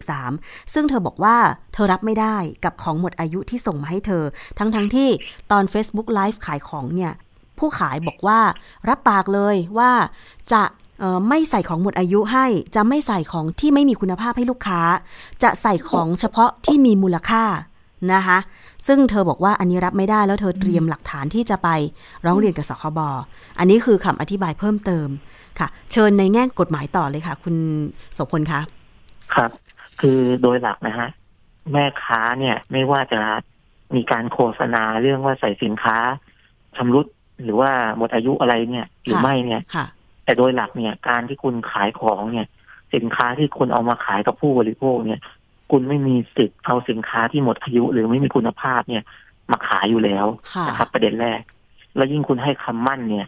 [0.03, 1.37] 2023 ซึ่งเธอบอกว่า
[1.73, 4.23] เธอรับไม่ได้กับของหมดอายุที่ส่งมาให้เธอ
[4.57, 5.09] ทั้งๆทที่
[5.51, 7.13] ตอน Facebook Live ขายของเนี่ย
[7.57, 8.39] ผู้ขายบอกว่า
[8.89, 9.91] รับปากเลยว่า
[10.53, 10.63] จะ
[11.29, 12.45] ไม่ใส่ของหมดอายุให้
[12.75, 14.81] จะไม่ใส่ของที่ไม่มีคุณภาพให้ลูกค้า
[15.43, 17.43] จะใส่ของเฉพาะที่มีมูลค่า
[18.13, 18.37] นะคะ
[18.87, 21.69] ซึ่งเธอบอกว่าอันนี้รับไม่ได้แล้วเธอเตรียมหลักฐานที่จะไป
[22.25, 22.99] ร้องเรียนกับสคบ
[23.59, 25.07] อันนี้คือคำอธิบายเพิ่มเติม
[25.59, 27.55] ค่ะ เชิญในแง่กฎหมายต่อเลยค่ะ คุณ
[28.13, 28.61] โสพลคะ
[29.35, 29.51] ครับ
[30.01, 31.09] คือโดยหลักนะฮะ
[31.73, 33.21] แม่ค้าเนี่ยไม่ว่าจะ
[33.95, 35.97] มีการโฆษณาเรื่องว่าใส่สินค้า
[36.77, 37.05] ชำรุด
[37.43, 39.61] หรือว่าหมดอายุอะไรเนี่ย หรือไม่เนี่ย
[40.25, 42.47] แต่โดยหลักเนี่ย การที่คุณขายของเนี่ย
[42.95, 45.19] สินค้าที่คุณเอามาขายกับผู้บริโภคเนี่ย
[45.71, 49.03] คุณไม่มีสิทธิ์เอาสินค้าที่หมดอายุ หรือไม่มีคุณภาพเนี่ย
[49.51, 50.25] มาขายอยู่แล้ว
[50.67, 51.41] นะครับประเด็นแรก
[51.95, 53.27] แล้วยิ่งคุณให้คำมั่นเนี่ย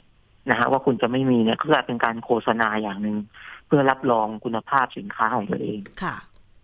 [0.50, 3.18] นะฮะว่าคุณจะไม่มีเนี่ยก็เป็นการโฆษณาอย่างหนึ่ง
[3.68, 6.16] เพื่อรับรองคุณภาพสินค้าของตัวเองค่ะ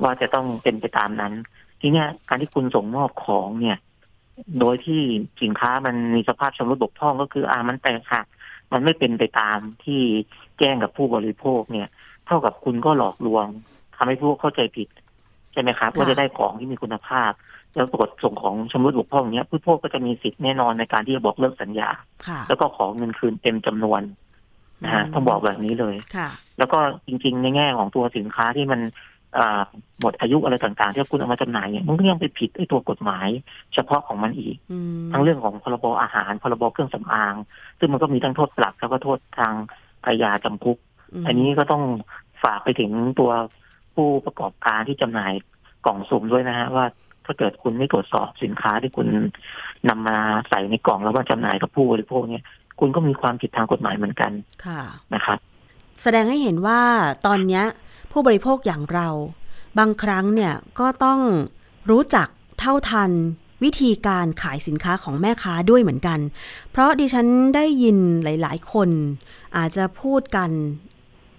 [0.03, 1.33] ว่าจะต้องเป็นไปตามนั้น
[1.81, 3.77] ทีเนี้ยการที่คุณส่งมอบของเนี่ย
[4.59, 5.01] โดยที่
[5.41, 8.25] สินค้ามันมีสภาพชำรุดบกพร่องก็คืออ่ามันแตกหัก
[8.71, 10.01] มันไม่เป็นไปตามที่
[10.59, 11.87] แจ้งกับผู้บริโภคเนี่ย
[12.25, 13.47] เท่ากับคุณก็หลอกลวง
[13.95, 14.87] ทำให้ผู้เข้าใจผิด
[15.53, 17.31] ใช่ไหมครับว่าจะได้ของที่มีคุณภาพ
[17.77, 21.89] แล้วปรากฏส่งของชำรุดบกพร่องเนี้ยผู้พกก็จะมีสิทธิ์แน่นอนในการที่จะบอกเลิกสัญญา
[22.47, 24.01] แล้วก็ขอเงินคืนเต็มจำนวน
[24.83, 28.81] นะฮะต้องบอกแบบนี้เลยค่ะ แล้วก็จริง ๆ ในแง่ของตัวสินค้าที่มัน
[30.01, 33.27] หมดอายุอะไรต่างๆ ที่คุณเอามาจำหน่ายเนี่ยมันก็ยังไปผิดไอ้ตัวกฎหมาย
[33.73, 34.55] เฉพาะของมันอีก
[35.11, 37.35] ทั้งเรื่องของพรบอาหารพรบเครื่องสำอาง
[37.79, 39.53] ซึ่งมันก็มีทั้งโทษปรับแล้วก็โทษทาง
[40.05, 40.77] อาญาจำคุก
[41.27, 41.83] อันนี้ก็ต้อง
[42.43, 43.31] ฝากไปถึงตัว
[43.95, 45.33] ผู้ประกอบการที่จำหน่าย
[45.85, 46.85] กล่องสุ่มด้วยนะฮะว่า
[47.27, 49.07] ถ้าเกิดคุณไม่ตรวจสอบสินค้าที่คุณ
[49.89, 50.17] นำมา
[50.49, 52.43] ใส่ในกล่องแล้วว่าจำหน่ายกับผู้บริโภคเนี่ย
[52.79, 54.31] คุณก็มีความผิดทางกฎหมายเหมือนกัน
[54.65, 54.81] ค่ะ
[55.13, 55.37] นะครับ
[56.01, 56.81] แสดงให้เห็นว่า
[57.25, 57.61] ตอนนี้
[58.11, 59.07] ผู้บริโภคอย่างเรา
[59.79, 61.19] บางครั้งเนี่ยก็ต้อง
[61.89, 62.27] รู้จัก
[62.59, 63.11] เท่าทัน
[63.63, 66.19] วิธีการขายสินค้าของแม่ค้าด้วยเหมือนกัน
[66.71, 68.89] เพราะดิฉันได้ยินหลาย ๆ คน
[69.57, 70.49] อาจจะพูดกัน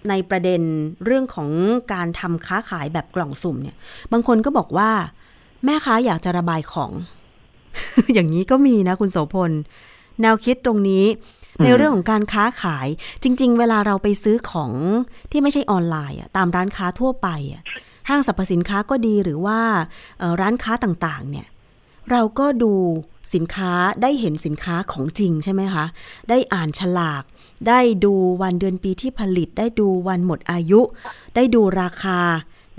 [0.09, 0.61] ในประเด็น
[1.05, 1.49] เรื่องของ
[1.93, 3.75] การทำค้าขายแบบกล่องสุ่มเนี่ย
[4.11, 4.91] บางคนก็บอกว่า
[5.65, 6.91] แม่ค้าอยากจะระบายของ
[8.13, 9.51] อย่างนี้ก็มีนะคุณโสพล
[10.21, 11.05] แนวคิดตรงนี้
[11.63, 12.87] ในเรื่องของการค้าขาย
[13.23, 14.71] จริง ๆ เวลาเราไปซื้อของ
[15.31, 17.27] ที่ไม่ใช่ออนไลน์ตามร้านค้าทั่วไป
[18.09, 19.59] ห้างสรรพสินค้าก็ดีหรือว่า
[20.41, 21.47] ร้านค้าต่างๆ เนี่ย
[22.11, 22.73] เราก็ดู
[23.33, 25.85] สินค้าได้เห็นสินค้าของจริงใช่ไหมคะ
[26.29, 27.23] ได้อ่านฉลาก
[27.67, 30.81] ได้ดูวันเดือนปีที่ผลิต ได้ดูวันหมดอายุ
[31.35, 32.19] ได้ดูราคา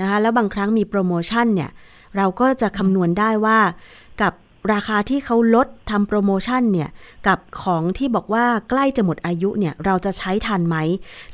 [0.00, 1.70] นะคะแล้วบางครั้งมีโปรโมชั่นเนี่ย
[2.16, 3.58] เราก็จะคำนวณได้ว่า
[4.22, 4.32] กับ
[4.72, 6.90] ราคาที่เขาลดทำโปรโมชั่นเนี่ย
[7.26, 10.76] กับของที่บอกว่าใกล้จะหมดอายุเนี่ย เราจะใช้ทันไหม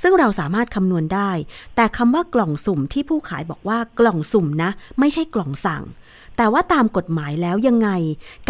[0.03, 1.31] ซึ่งเราสามารถคำนวณได้
[1.77, 5.83] แต่คำว่ากล่องสุ่มที่ผู้ขายบอกว่ากล่องสุ่มนะ ไม่ใช่กล่องสั่ง
[6.37, 7.89] แต่ว่าตามกฎหมายแล้วยังไง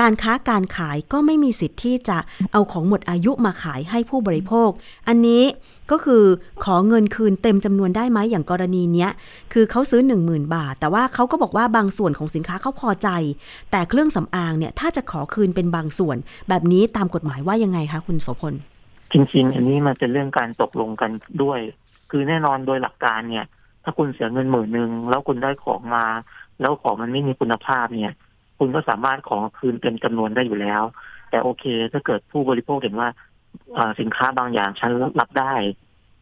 [0.01, 2.19] การค้าการขายก็ไม่มีสิทธิ์ที่จะ
[2.53, 4.71] เอาของหมดอายุมาขายให้ผู้บริโภค
[5.09, 5.45] อันนี้
[5.93, 6.25] ก็คือ
[6.65, 9.11] ขอเงินคืนเต็มจำนวนได้ไหมอย่างกรณีเนี้ย
[9.53, 13.09] คือเขาซื้อ 1 0,000 บาท แต่ว่าเขาก็บอกว่าบางส่วนของสินค้าเขาพอใจ
[13.71, 16.17] แต่เครื่องสำอางเนี่ย ถ้าจะขอคืนเป็นบางส่วน
[16.49, 18.55] แบบนี้ตามกฎหมายว่ายังไงคะคุณโสพล
[19.13, 21.11] จริง ๆ อันนี้มันเป็นเรื่องการตกลงกัน
[21.43, 21.59] ด้วย
[22.11, 23.47] คือแน่นอนโดยหลักการเนี่ย
[23.85, 26.05] ถ้าคุณเสียเงินหมื่นหนึ่งแล้วคุณได้ของมา
[26.61, 28.13] แล้วของมันไม่มีคุณภาพเนี่ย
[28.59, 30.83] คุณก็สามารถขอคืนเต็มจำนวนได้อยู่แล้ว
[31.31, 33.09] แต่โอเคถ้าเกิดผู้บริโภคเห็นว่า
[34.01, 34.91] สินค้าบางอย่างฉัน
[35.21, 35.55] รับได้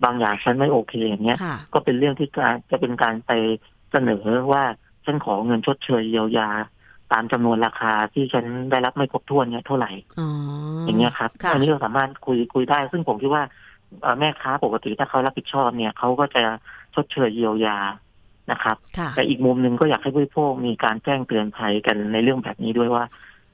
[0.05, 3.33] บางอย่างฉันไม่โอเคอย่างเงี้ยค่ะก็เป็นเรื่องที่การจะเป็นการไป
[3.92, 4.62] เสนอว่า
[5.05, 6.49] ฉันขอเงินชดเชยเยียวยา
[7.12, 10.29] ตามจำนวนราคาที่ฉันได้รับไม่ครบถ้วนเนี่ยเท่าไหร่อ๋อ
[10.85, 13.42] ออย่างเงี้ยครับค่ะอันนี้เราสามารถคุยคุยได้ ซึ่งผมคิดว่า
[14.03, 16.42] เอ่อแม่ค้าปกติถ้าเขารับผิดชอบเนี่ยเขาก็จะ
[16.94, 17.79] ชดเชยเยียวยา
[18.52, 23.04] นะครับค่ะแต่อีกมุมหนึ่งก็อยากให้ผู้บริโภคมีการแจ้งเตือนภัยกันในเรื่องแบบนี้ด้วยว่า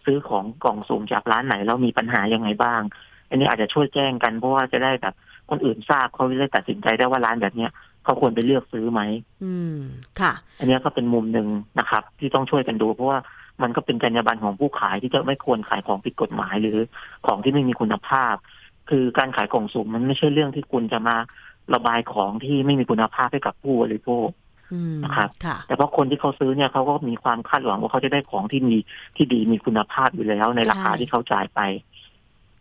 [0.04, 2.80] ซื้อของกล่องสุ่มจากร้านไหนแล้วมีปัญหายังไงบ้าง
[3.28, 5.14] อันนี้อาจจะช่วยแจ้งกันเพราะว่าจะได้แบบ
[5.50, 7.70] คนอื่นทราบเขาจะได้ตัดสินใจได้ว่าร้านแบบเนี้ย
[8.04, 9.00] เขาควรไปเลือกซื้อไหม
[9.44, 9.76] อืม
[10.20, 11.48] ค่ะ อันนี้ก็เป็นมุมหนึ่ง
[11.78, 13.18] นะครับ ที่ต้องช่วยกันดู เพราะว่า
[13.62, 16.78] มันก็เป็นจรรยาบรรณของผู้ขายที่จะไม่ควรขายของผิดกฎหมายหรือ
[17.26, 18.34] ของที่ไม่มีคุณภาพ
[18.90, 21.16] คือการขายกล่องสุ่มมันไม่ใช่เรื่องที่คุณจะมา
[21.74, 24.39] ระบายของที่ไม่มีคุณภาพให้กับผู้บริโภคอืม
[25.04, 28.76] นะครับค่ะแต่เพราะคนที่เขาซื้อเนี่ยเขาก็มีความคาดหวังว่าเขาจะได้ของที่มี
[29.16, 31.60] ที่ดีมีคุณภาพอยู่แล้วในราคาใช่ที่เขาจ่ายไป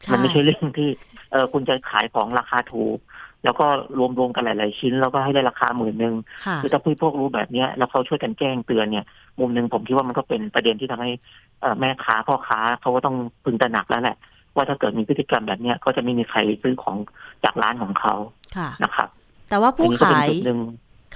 [0.02, 0.90] ใช่มันไม่ใช่เรื่องที่
[1.32, 2.98] เออคุณจะขายของราคาถูก
[3.44, 3.66] แล้วก็
[3.98, 9.06] รวมรวมๆกันหลาย ๆ ชิ้น แล้วก็ให้ได้ราคาหมื่นหนึ่งค่ะคือถ้าผู้บริโภครู้แบบเนี้ยแล้วเขาช่วยกันแจ้งเตือนเนี่ย
[9.40, 11.12] มุมหนึ่งผมคิดว่ามันก็เป็นประเด็นที่ทำให้
[11.62, 14.18] เอ่อแม่ค้าพ่อค้าเขาก็ต้องพึงตระหนักแล้วแหละ
[14.56, 16.98] ว่าถ้าเกิดมีพฤติกรรมแบบเนี้ยก็จะไม่มีใครซื้อของ
[17.44, 18.14] จากร้านของเขา
[18.58, 19.10] ค่ะนะครับ
[19.50, 20.60] แต่ว่าอันผู้นี้ก็เป็นขายจุดหนึ่ง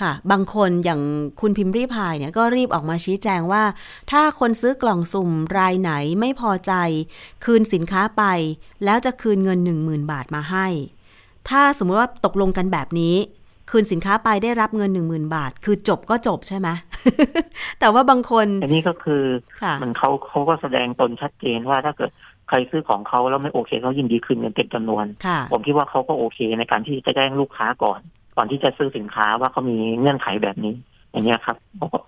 [0.01, 1.01] ค่ะ บางคนอย่าง
[1.41, 3.63] คุณพิมพ์รีพายเนี่ยก็รีบออกมาชี้แจงว่า
[4.11, 6.73] ถ้าคนซื้อกล่องสุ่มรายไหนไม่พอใจ
[7.45, 8.23] คืนสินค้าไป
[8.85, 10.67] แล้วจะคืนเงิน 10,000 บาทมาให้
[11.49, 13.15] ถ้าสมมติว่าตกลงกันแบบนี้
[13.71, 16.69] คืนสินค้าไปได้รับเงิน 10,000 บาท คือจบก็จบใช่ไหม
[17.79, 19.23] แต่ว่าบางคนอันนี้ก็คือ
[19.61, 22.11] ค่ะมันเขาเขาก็แสดงตนชัดเจนว่าถ้าเกิด
[22.49, 27.99] ใครซื้อของเขาแล้วไม่โอเคเขายินดีคืนเงินเต็มจำนวนค่ะผมคิดว่าเขาก็โอเคในการที่จะแจ้งลูกค้าก่อน
[28.35, 30.75] ก่อนที่จะซื้อสินค้าว่าเขามีเงื่อนไขแบบนี้
[31.11, 31.57] อย่างเงี้ยครับ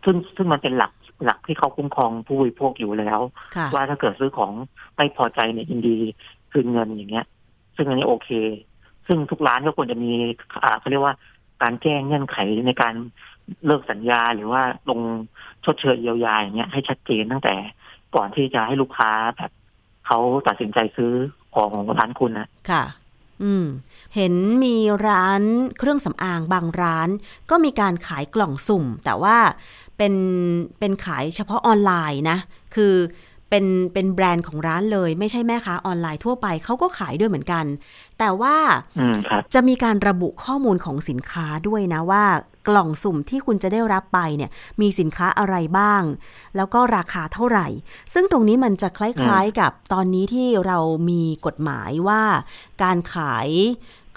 [0.06, 0.92] ซึ่งซึ่งมันเป็นหลัก
[1.26, 3.20] หลักที่เขาคุ้มครองผู้บริโภคอยู่แล้ว
[3.56, 4.52] ค่ะว่าถ้าเกิดซื้อของ
[4.96, 5.98] ไม่พอใจเนี่ยยินดี
[6.52, 7.26] คืนเงินอย่างเงี้ย
[7.76, 8.30] ซึ่งอันนี้โอเค
[9.08, 10.12] ซึ่งทุกร้านก็ควรจะมี
[10.64, 11.16] อ่าเขาเรียกว่า
[11.62, 12.94] การแจ้งเงื่อนไขในการ
[13.66, 15.00] เลิกสัญญาหรือว่าลง
[15.66, 17.56] ชดเชยเยียวยาอย่างเงี้ยให้ชัดเจนตั้งแต่
[18.16, 19.52] ก่อนที่จะให้ลูกค้าแบบ
[20.08, 21.12] เขาตัดสินใจซื้อ
[21.54, 22.84] ของของร้านคุณนะค่ะ
[23.44, 23.66] อืม
[24.16, 24.76] เห็นมี
[25.08, 25.42] ร้าน
[25.78, 27.10] เครื่องสำอางบางร้าน
[27.50, 29.38] ก็มีการขายกล่องสุ่ม แต่ว่า
[29.98, 30.14] เป็น
[30.80, 32.38] เป็นขายเฉพาะออนไลน์นะ
[32.76, 32.94] คือ
[33.50, 37.66] เป็นเป็นแบรนด์ของร้านเลย ไม่ใช่แม่ค้าออนไลน์ทั่วไปเขาก็ขายด้วยเหมือนกัน
[38.20, 38.56] แต่ว่า
[39.00, 42.24] อืมครับจะมีการระบุข้อมูลของสินค้าด้วยนะว่า
[42.68, 44.52] กล่องสุ่มที่คุณจะได้รับไปเนี่ย
[44.82, 46.04] มีสินค้าอะไรบ้าง
[46.56, 47.68] แล้วก็ราคาเท่าไหร่
[48.14, 50.78] ซึ่งตรงนี้มันจะคล้ายๆกับตอนนี้ที่เรา
[51.10, 52.22] มีกฎหมายว่า
[52.84, 53.50] การขาย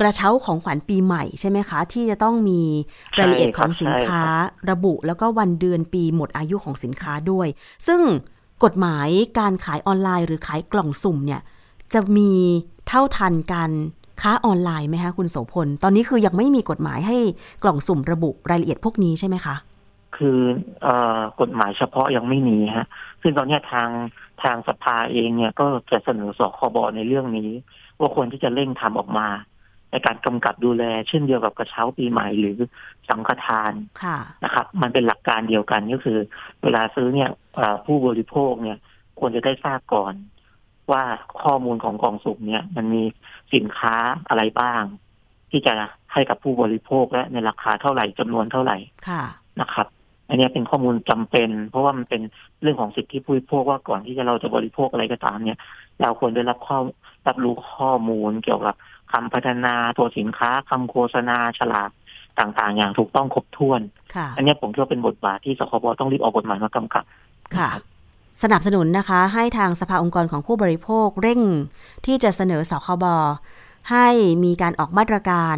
[0.00, 2.62] กระเช้าของขวัญปีใหม่ใช่ไหมคะ ที่จะต้องมี
[3.18, 4.22] รายละเอียดของสินค้า
[4.70, 7.48] ระบุ แล้วก็วันเดือนปีหมดอายุของสินค้าด้วย
[7.87, 8.00] ซึ่ง
[8.64, 9.08] กฎหมาย
[9.38, 11.40] การขายออนไลน์หรือขายกล่องสุ่มเนี่ย
[11.92, 12.32] จะมี
[12.88, 13.70] เท่าทันการ
[14.22, 17.18] ค้าออนไลน์ไหมคะคุณโสพล ตอนนี้คือยังไม่มีกฎหมายให้
[17.62, 19.57] กล่องสุ่มระบุรายละเอียดพวกนี้ใช่ไหมคะ
[20.16, 20.38] คือ
[20.83, 22.87] เอ่อกฎหมายเฉพาะยังไม่มีฮะ
[23.22, 23.88] ซึ่งตอนเนี้ยทาง
[24.42, 27.50] ทางสภาเองเนี่ยก็จะเสนอสคบในเรื่องนี้
[27.98, 29.28] ว่าควรที่จะเร่งทำออกมา
[29.90, 32.57] ในการกำกับดูแลเช่นเดียวกับกระเช้าปีใหม่หรือ
[33.09, 36.18] สังฆทานค่ะนะครับ มันเป็นหลักการเดียวกันก็คือ
[36.62, 38.78] เวลาซื้อเนี่ยเอ่อผู้บริโภคเนี่ย
[39.20, 40.14] ควรจะได้ทราบก่อน
[40.92, 41.03] ว่า
[41.42, 43.03] ข้อมูลของกล่องสุ่มเนี่ย มันมี
[43.55, 43.94] สินค้า
[44.29, 44.83] อะไรบ้าง
[45.51, 45.72] ที่จะ
[46.12, 48.77] ให้กับผู้บริโภคและในราคาเท่าไหร่จำนวนเท่าไหร่
[49.09, 49.22] ค่ะ
[49.61, 49.87] นะครับ
[50.29, 52.22] อันนี้เป็นข้อมูลจำเป็น เพราะว่ามันเป็น
[52.62, 55.61] เรื่องของสิทธิผู้บริโภคว่าก่อนที่จะเราจะบริโภคอะไรก็ตามเนี่ย
[56.03, 56.79] เราควรได้รับข้อ
[57.27, 58.74] รับรู้ข้อมูลเกี่ยวกับ
[59.12, 61.90] คำพัฒนาตัวสินค้าคำโฆษณาฉลาก
[62.38, 63.81] ต่างๆ อย่างถูกต้องครบถ้วน
[64.14, 67.05] ค่ะอันนี้ผมคิดว่าเป็นบทบาทที่สคบต้องรีบออกกฎหมายมากำกับ
[67.59, 67.70] ค่ะ
[68.42, 71.40] สนับสนุนนะคะให้ทางสภาองค์กรของผู้บริโภคเร่ง
[72.07, 73.05] ที่จะเสนอสคบ
[73.90, 74.09] ให้
[74.44, 75.57] มีการออกมาตรการ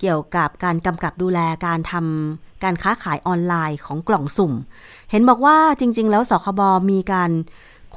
[0.00, 4.52] เกี่ยวกับการกำกับดูแลการทำการค้าขายออนไลน์ของกล่องสุ่ม
[5.10, 7.30] เห็นบอกว่าจริง ๆ แล้วสคบมีการ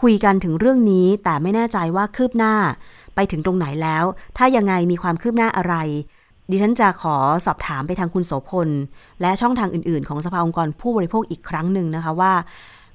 [0.02, 2.56] คุยกันถึงเรื่องนี้ แต่ไม่แน่ใจว่าคืบหน้า
[3.15, 4.04] ไปถึงตรงไหนแล้ว
[4.38, 5.76] ถ้ายังไงมีความคืบหน้าอะไร
[6.50, 8.69] ดิฉันจะขอสอบถามไปทางคุณโสพล
[9.21, 12.34] และช่องทางอื่น ๆ ของสภาองค์กรผู้บริโภคอีกครั้งหนึ่งนะคะว่า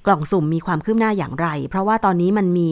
[0.05, 2.71] กล่องสุ่มมีความคืบหน้าอย่างไร เพราะว่าตอนนี้มันมี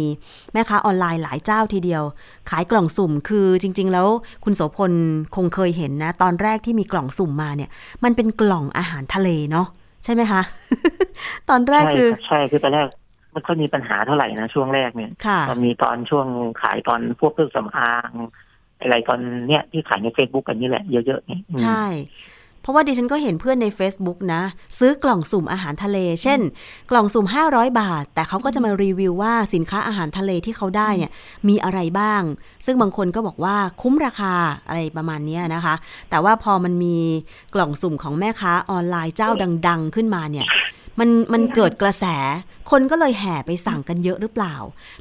[0.53, 2.03] แม่ค้าออนไลน์หลายเจ้าทีเดียว
[2.49, 4.07] ขายกล่องสุ่มคือจริง ๆ แล้ว
[4.43, 4.91] คุณโสพล
[5.35, 7.69] คงเคยเห็นนะ ตอนแรกที่มีกล่องสุ่มมาเนี่ย
[8.03, 9.67] มันเป็นกล่องอาหารทะเลเนาะ
[10.03, 10.41] ใช่ไหมคะ
[11.49, 12.85] ตอนแรกใช่คือครับใช่คือตอนแรก
[13.33, 16.27] มันก็มีปัญหาเท่าไหร่นะช่วงแรกเนี่ยค่ะมันมีตอนช่วง
[16.61, 18.11] ขายตอนพวกเครื่องสำอาง
[18.79, 21.85] อะไรตอนเนี้ยที่ขายในเฟซบุ๊กกันนี่แหละเยอะๆเนี่ยอืมใช่
[22.62, 24.41] เพราะว่าดิฉันก็เห็นเพื่อนใน Facebook นะ
[24.80, 26.39] ซื้อกล่องสุ่มอาหารทะเล เช่น
[26.91, 31.12] กล่องสุ่ม 500 บาท แต่เขาก็จะมารีวิวว่าสินค้าอาหารทะเลที่เขาได้เนี่ย
[31.48, 32.22] มีอะไรบ้าง
[32.65, 34.34] ซึ่งบางคนก็บอกว่าคุ้มราคา
[34.67, 35.76] อะไรประมาณนี้นะคะ
[36.10, 36.98] แต่ว่าพอมันมี
[37.54, 39.30] กล่องสุ่มของแม่ค้าออนไลน์เจ้า
[39.67, 40.48] ดัง ๆ ขึ้นมาเนี่ย
[41.00, 42.06] มันมันเกิดกระแส
[42.72, 44.56] คนก็เลยแห่ไปสั่งกันเยอะหรือเปล่า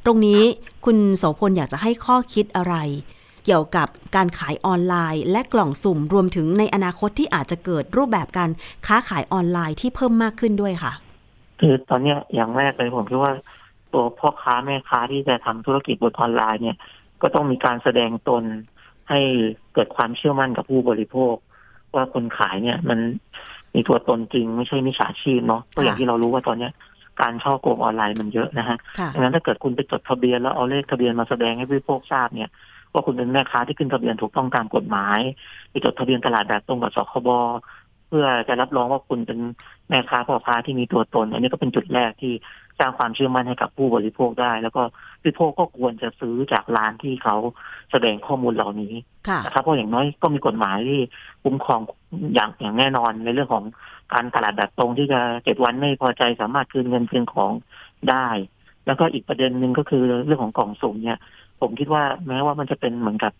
[0.05, 0.43] ตรงนี้
[0.85, 2.75] คุณโสพลอยากจะให้ข้อคิดอะไร
[3.51, 8.51] เกี่ยวกับการขายออนไลน์ และกล่องสุ่มรวมถึงในอนาคตที่อาจจะเกิดรูปแบบการ
[8.87, 10.93] ค้าขายออนไลน์ที่เพิ่มมากขึ้นด้วยค่ะ
[11.61, 13.33] คือตอนเนี้ยอย่างแรกเลยผมคิดว่า
[13.93, 16.77] ตัวพ่อค้าแม่ค้าที่จะทำธุรกิจบนออนไลน์เนี่ย
[17.23, 18.43] ก็ต้องมีการแสดงตน
[19.11, 19.21] ให้
[19.75, 21.35] เกิดความเชื่อมั่นกับผู้บริโภค
[21.95, 22.99] ว่าคนขายเนี่ยมัน
[23.75, 26.73] มีตัวตนจริงไม่ใช่มิจฉาชีพเนาะเพราะอย่างที่เรารู้ว่าตอนเนี้ย
[27.21, 32.51] การช่อโกงออนไลน์มันเยอะนะฮะค่ะดังนั้นถ้าเกิดคุณไปจดทะเบียนแล้วเอาเลขทะเบียนมาแสดงให้ผู้บริโภคทราบเนี่ย
[32.93, 35.21] ว่าคุณเป็นแม่ค้าที่ขึ้นทะเบียนถูกต้องตามกฎหมาย
[35.71, 37.29] ไปจดทะเบียนตลาดแบบตรงกับสคบ
[38.09, 39.39] เพื่อจะรับรองว่าคุณเป็น
[39.89, 42.33] แม่ค้าพ่อค้าที่มีตัวตน อันนี้ก็เป็นจุดแรกที่
[42.79, 44.83] สร้างความเชื่อมั่นให้กับผู้บริโภคได้ แล้วก็
[45.23, 47.37] ผู้บริโภคก็ควรจะซื้อจากร้านที่เขา
[47.91, 48.95] แสดงข้อมูลเหล่านี้
[49.29, 51.01] ค่ะนะครับเพราะอย่างน้อยก็มีกฎหมายที่
[51.45, 51.81] คุ้มครอง
[52.35, 53.65] อย่างอย่างแน่นอนในเรื่องของ
[54.13, 57.53] การตลาดแบบตรงที่จะเจ็ดวันไม่พอใจสามารถคืนเงินคืนของ
[58.11, 58.29] ได้
[58.87, 61.19] แล้วก็อีกประเด็นหนึ่งก็คือเรื่องของกล่องสุ่มเนี่ย
[61.61, 63.33] ผมคิดว่าแม้ว่ามันจะเป็นเหมือนกับ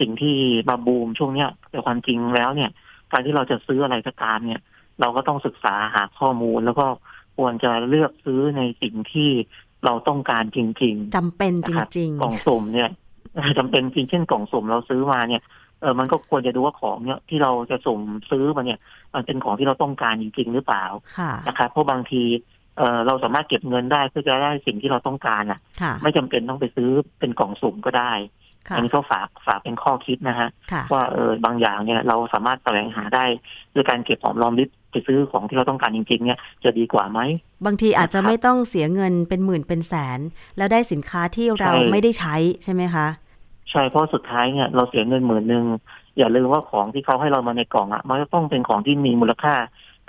[0.00, 0.36] สิ่งที่
[0.68, 2.70] มาบูมช่วงเนี้ย แต่ความจริงแล้วเนี่ย
[3.12, 4.60] การที่เราจะซื้ออะไรก็ตามเนี่ย
[5.00, 6.86] เราก็ต้องศึกษาหาข้อมูลแล้วก็
[7.36, 9.30] ควรจะเลือกซื้อในสิ่งที่
[9.84, 12.90] เราต้องการจริง ๆจำเป็นจนะครับริงกล่องสุ่มเนี่ย
[13.58, 15.42] จำเป็นจริงเช่นกล่องสุ่มเราซื้อมาเนี่ย
[15.80, 18.78] เออมันก็ควรจะดูว่าของเนี่ยที่เราจะสุ่มซื้อมาเนี่ย
[19.14, 22.22] มันเป็นของที่เราต้องการจริง ๆ หรือเปล่าๆค่ะนะครับเพราะบางที
[22.78, 28.12] เออเราสามารถเก็บเงินได้เพื่อจะได้สิ่งที่เราต้องการอะค่ะไม่จำเป็นต้องไปซื้อเป็นกล่องสุ่มก็ได้
[28.68, 33.24] ค่ะอันนี้ก็ฝากฝากเป็นข้อคิดนะฮะค่ะว่าเออบางอย่างเนี่ยเราสามารถแสวงหาได้
[33.74, 37.20] ด้วยการเก็บหอมรอมริบไปซื้อของที่เราต้องการจริง ๆ เนี่ยจะดีกว่าไหม
[37.66, 40.20] บางทีอาจจะนะครับไม่ต้องเสียเงินเป็นหมื่นเป็นแสน
[40.56, 42.34] แล้วได้สินค้าที่เราใช่ไม่ได้ใช้
[42.64, 43.06] ใช่ไหมคะ
[43.70, 45.64] ใช่เพราะสุดท้ายเนี่ยเราเสียเงินหมื่นหนึ่ง
[46.18, 49.54] อย่าลืมว่าของที่เขาให้เรามาในกล่องอะ มันก็ต้องเป็นของที่มีมูลค่า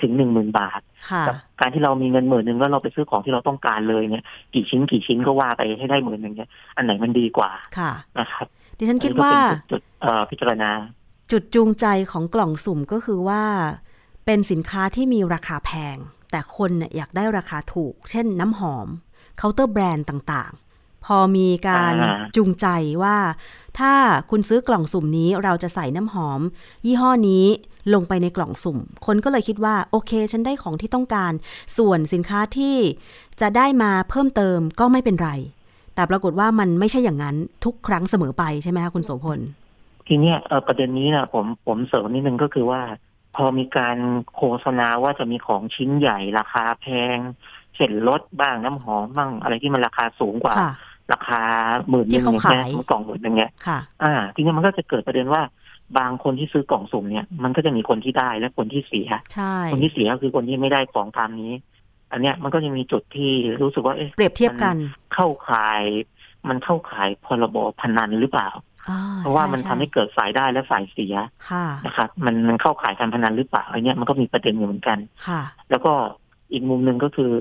[0.01, 0.81] ถึงหนึ่งหมื่นบาท
[1.11, 10.71] ค่ะกับการที่เรามีเงินหมื่นหนึ่งแล้วเราไปซื้อของที่เราต้องการเลยเนี่ย กี่ชิ้นกี่ชิ้นก็ว่าไปให้ได้หมื่นหนึ่งเนี่ยอันไหนมันดีกว่าค่ะนะครับดิฉันคิดว่าอันนี้ก็เป็นจุดเอ่อพิจารณา
[11.31, 13.43] จุดจูงใจของกล่องสุ่มก็คือว่า
[14.25, 15.97] เป็นสินค้าที่มีราคาแพง
[16.31, 18.87] แต่คนเนี่ยอยากได้ราคาถูก เช่นน้ำหอม
[19.37, 20.64] เคาน์เตอร์แบรนด์ต่างๆ
[21.05, 22.67] พอมีการอ่าจูงใจ
[23.03, 23.17] ว่า
[23.79, 23.93] ถ้า
[24.31, 26.41] คุณซื้อกล่องสุ่มนี้เราจะใส่น้ำหอม
[26.85, 27.45] ยี่ห้อนี้
[27.93, 31.33] ลงไปในกล่องสุ่ม คนก็เลยคิดว่า โอเค ฉันได้ของที่ต้องการ
[31.77, 32.77] ส่วนสินค้าที่
[33.41, 35.29] จะได้มาเพิ่มเติมก็ไม่เป็นไร
[35.95, 39.39] แต่ปรากฏว่ามันไม่ใช่อย่างนั้นทุกครั้งเสมอไปใช่ไหมคะคุณโสพล
[40.07, 42.81] ทีเนี้ยเอ่อประเด็นนี้นะผมผมเสริมนิดนึงก็คือว่า
[43.35, 43.97] พอมีการ
[44.35, 47.17] โฆษณาว่าจะมีของชิ้นใหญ่ราคาแพง
[47.75, 50.71] เช่นรถบ้างน้ำหอมบ้างอะไรที่มันราคาสูงกว่าค่ะ
[51.13, 51.41] ราคา
[51.89, 55.41] หมื่นหที่นึ่งเขาเนี่ยขายกล่องหมื่นหนึ่งเนี่ยค่ะอ่าทีนี้มันก็จะเกิดประเด็นว่า
[55.97, 61.53] บางคนที่ซื้อกล่องสุ่มเนี่ยมันก็จะมีคนที่ได้และคนที่เสียใช่คนที่เสียก็คือคนที่ไม่ได้ของตามนี้
[62.11, 64.75] อันเนี้ยมันก็จะมีจุดที่รู้สึกว่าเอ๊ะเปรียบเทียบกัน
[65.13, 65.83] เข้าข่าย
[66.49, 68.49] มันเข้าข่ายพรบพนันหรือเปล่า
[68.89, 71.15] อ่เพราะว่ามันทำช่ให้เกิดฝ่ายได้และฝ่ายเสีย
[71.49, 75.93] ค่ะนะครับมันมันเข้าข่ายการพนันหรือเปล่าอันเนี้ยมันก็มีประเด็นอยู่เหมือนกันค่ะ แล้วก็
[76.53, 77.31] อีกมุมหนึ่งก็คือ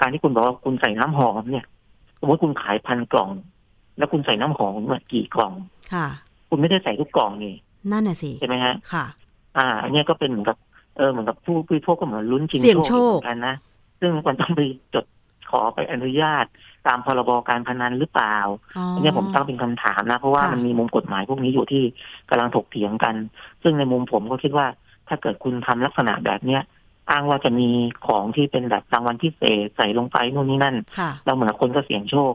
[0.00, 1.73] การที่คุณบอกว่าคุณใส่น้ำหอมเนี่ยส
[2.24, 3.30] มมติคุณขายพันกล่อง
[3.98, 5.52] แล้วคุณใส่น้ำหอมมากี่กล่อง
[5.94, 6.06] ค่ะ
[6.48, 7.54] คุณไม่ได้ใส่ทุกกล่องนี่
[7.92, 9.04] นั่นน่ะสิ ใช่ไหมฮะ ค่ะ
[9.58, 10.56] อ่า อันเนี้ยก็เป็นเหมือนกับ
[10.96, 13.54] เออ เหมือนกับผู้ผู้บริโภคก็เหมือนลุ้นจริงเสี่ยงโชคเหมือนกันนะ
[14.00, 14.60] ซึ่งมันต้องไป
[14.94, 15.04] จด
[15.50, 16.44] ขอไปอนุญาต
[16.86, 18.36] ตามพรบการพนันหรือเปล่า
[18.76, 21.82] อ๋ออันเนี้ยผมตั้งเป็นคำถามนะ เพราะว่าค่ะมันมีมุมกฎหมายพวกนี้อยู่ที่
[22.30, 23.14] กำลังถกเถียงกัน
[23.62, 24.66] ซึ่งในมุมผมก็คิดว่า
[25.08, 26.62] ถ้าเกิดคุณทำลักษณะแบบเนี้ย
[27.10, 27.68] อ้างว่าจะมี
[28.06, 32.32] ของที่เป็นแบบรางวัลพิเศษใส่ลงไปนู่นนี่นั่นค่ะแล้วเหมือนคนก็เสี่ยงโชค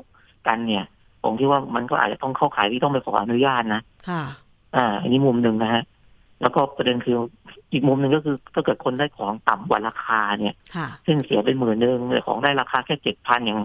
[0.47, 0.85] กันเนี่ย
[1.23, 4.23] ผมคิดว่ามันก็อาจจะต้องเข้าข่ายที่ต้องไปขออนุญาตนะค่ะ
[4.75, 5.83] อ่า อันนี้มุมหนึ่งนะฮะ
[6.41, 7.15] แล้วก็ประเด็นคือ
[7.73, 13.59] อีกมุมหนึ่งก็คือถ้าเกิดคนได้ของต่ำกว่าราคาเนี่ยค่ะเช่นเสียเป็นหมื่นหนึ่งแต่ของได้ราคาแค่เจ็ดพันอย่าง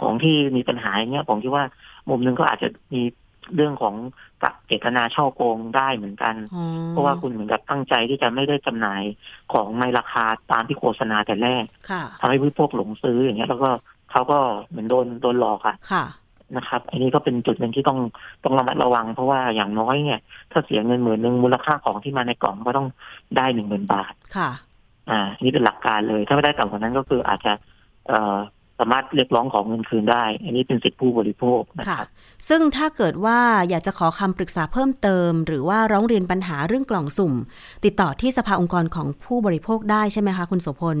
[0.00, 1.64] ของที่มีปัญหาอย่างเงี้ยผมคิดว่า
[2.08, 3.02] มุมหนึ่งก็อาจจะมี
[3.54, 3.94] เรื่องของ
[4.42, 9.02] กับเจตนาช่อโกงได้เหมือนกันอ๋อเพราะว่าคุณเหมือนกับตั้งใจที่จะไม่ได้จำหน่าย
[9.52, 13.70] ของในราคาตามที่โฆษณาแต่แรกค่ะทำให้ผู้บริโภคหลงซื้ออย่างเงี้ยแล้วก็
[14.10, 16.04] เขาก็เหมือนโดนโดนหลอกอะค่ะ
[16.56, 17.98] นะครับ อันนี้ก็เป็นจุดหนึ่งที่ต้อง
[18.44, 20.20] ต้องระมัดระวัง เพราะว่าอย่างน้อยเนี่ย
[20.52, 22.88] ถ้าเสียเงินหมื่นหนึ่งมูลค่าของที่มาในกล่องก็ต้อง
[23.36, 24.50] ได้หนึ่งหมื่นบาท ค่ะ
[25.10, 27.52] อ่าอันนี่เป็นหลักการเลย ถ้าไม่ได้ต่ำกว่านั้นก็คืออาจจะ
[28.08, 28.36] เอ่อ
[28.78, 32.08] สามารถเรียกร้องของเงินคืนได้ อันนี้เป็นสิทธิผู้บริโภคนะครับ
[32.48, 37.34] ซึ่งถ้าเกิดว่าอยากจะขอคำปรึกษาเพิ่มเติม หรือว่าร้องเรียนปัญหาเรื่องกล่องสุ่ม
[37.84, 40.98] ติดต่อที่สภาองค์กรของผู้บริโภคได้ใช่ไหมคะคุณโสพล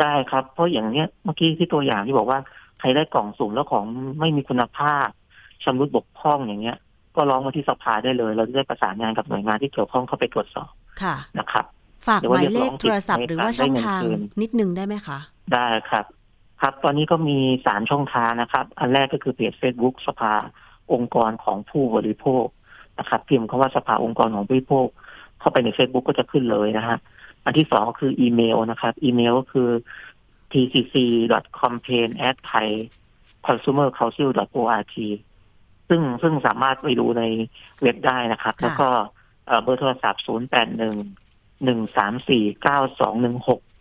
[0.00, 2.38] ได้ครับ เพราะอย่างเนี้ยเมื่อกี้ที่ตัวอย่างที่บอกว่า
[2.78, 3.84] ใครได้กล่องสุ่มแล้วของ
[4.20, 5.08] ไม่มีคุณภาพ
[5.64, 6.78] ชำรุดบกพร่องอย่างเงี้ย
[7.16, 10.70] ก็ร้องมาที่สภาได้เลย เราจะได้ประสานงานกับหน่วยงานที่เกี่ยวข้องเข้าไปตรวจสอบ
[11.02, 11.64] ค่ะนะครับ
[12.08, 14.00] ฝากหมายเลขโทรศัพท์หรือว่าช่องทาง
[14.42, 15.18] นิดนึงได้ไหมคะ
[15.52, 16.04] ได้ครับ
[16.62, 20.32] ครับ ตอนนี้ก็มีสามช่องทางนะครับ อันแรกก็คือเพจ Facebook สภา
[20.92, 22.44] องค์กรของผู้บริโภค
[22.98, 24.86] นะครับพิมพ์คำว่าสภาองค์กรของผู้บริโภค
[25.40, 26.98] เข้าไปใน Facebook ก็จะขึ้นเลยนะฮะ
[27.44, 29.68] อันที่สองก็คืออีเมลนะครับ อีเมลก็คือ
[30.52, 32.68] tcc.campaign@thai
[33.46, 34.96] consumercouncil.org
[35.88, 37.22] ซึ่งซึ่งสามารถไปดูใน
[37.82, 38.88] เว็บได้นะครับ แล้วก็
[39.62, 40.54] เบอร์โทรศัพท์ 0 8
[41.66, 43.71] 1 1 3 4 9 2 1 6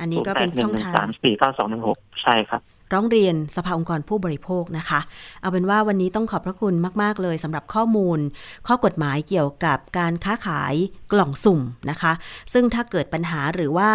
[0.00, 2.62] อันนี้ก็เป็นช่องทาง3 4 9 2 1 6ใช่ครับ
[2.94, 5.00] ร้องเรียนสภาองค์กรผู้บริโภคนะคะ
[5.40, 8.18] เอาเป็นว่าวันนี้ต้องขอบพระคุณมาก ๆ เลยสำหรับข้อมูล
[8.66, 10.74] ข้อกฎหมายเกี่ยวกับการค้าขาย
[11.12, 11.60] กล่องสุ่ม
[11.90, 12.12] นะคะ
[12.52, 13.90] ซึ่งถ้าเกิดปัญหาหรือว่า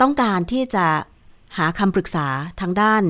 [0.00, 0.86] ต้องการที่จะ
[1.58, 2.26] หาคำปรึกษา
[2.60, 3.02] ทางด้าน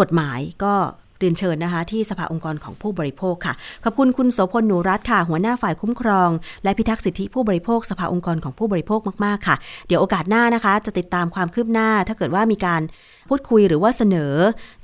[0.00, 0.74] กฎหมายก็
[1.22, 3.54] เรียนเชิญนะคะ ที่สภาองค์กรของผู้บริโภคค่ะ
[3.84, 6.30] ขอบคุณคุณโสพลหนูรัตค่ะ หัวหน้าฝ่ายคุ้มครอง
[6.64, 9.56] และพิทักษ์สิทธิผู้บริโภค สภาองค์กรของผู้บริโภคมาก ๆ ค่ะ
[9.86, 12.82] เดี๋ยวโอกาสหน้านะคะ จะติดตามความคืบหน้า ถ้าเกิดว่ามีการ
[13.28, 14.34] พูดคุยหรือว่าเสนอ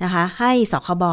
[0.03, 1.03] นะคะ ให้สคบ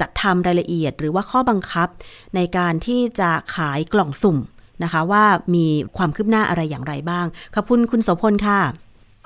[0.00, 1.88] จัดทำรายละเอียด หรือว่าข้อบังคับ
[2.36, 4.38] ในการที่จะขายกล่องสุ่ม
[4.82, 5.66] นะคะ ว่ามี
[5.96, 8.60] ความคืบหน้าอะไรอย่างไรบ้าง ขอบคุณคุณโสพลค่ะ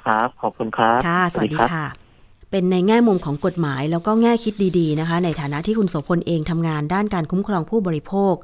[0.04, 2.05] ครับ ขอบคุณครับ ค่ะ สวัสดีค่ะ
[2.50, 8.34] เป็นในแง่มุมของกฎหมายแล้วก็แง่คิดดีๆนะคะ ในฐานะที่คุณโสพลเองทำงานด้านการคุ้มครองผู้บริโภค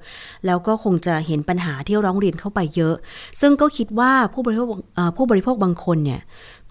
[0.46, 2.94] แล้วก็คงจะเห็นปัญหาที่ร้องเรียนเข้าไปเยอะ
[3.40, 4.66] ซึ่งก็คิดว่าผู้บริโภค
[5.16, 6.20] ผู้บริโภคบางคนเนี่ย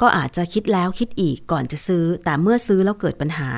[0.02, 3.50] ก็อาจจะคิดแล้วคิดอีกก่อนจะซื้อ แต่เมื่อซื้อแล้วเกิดปัญหา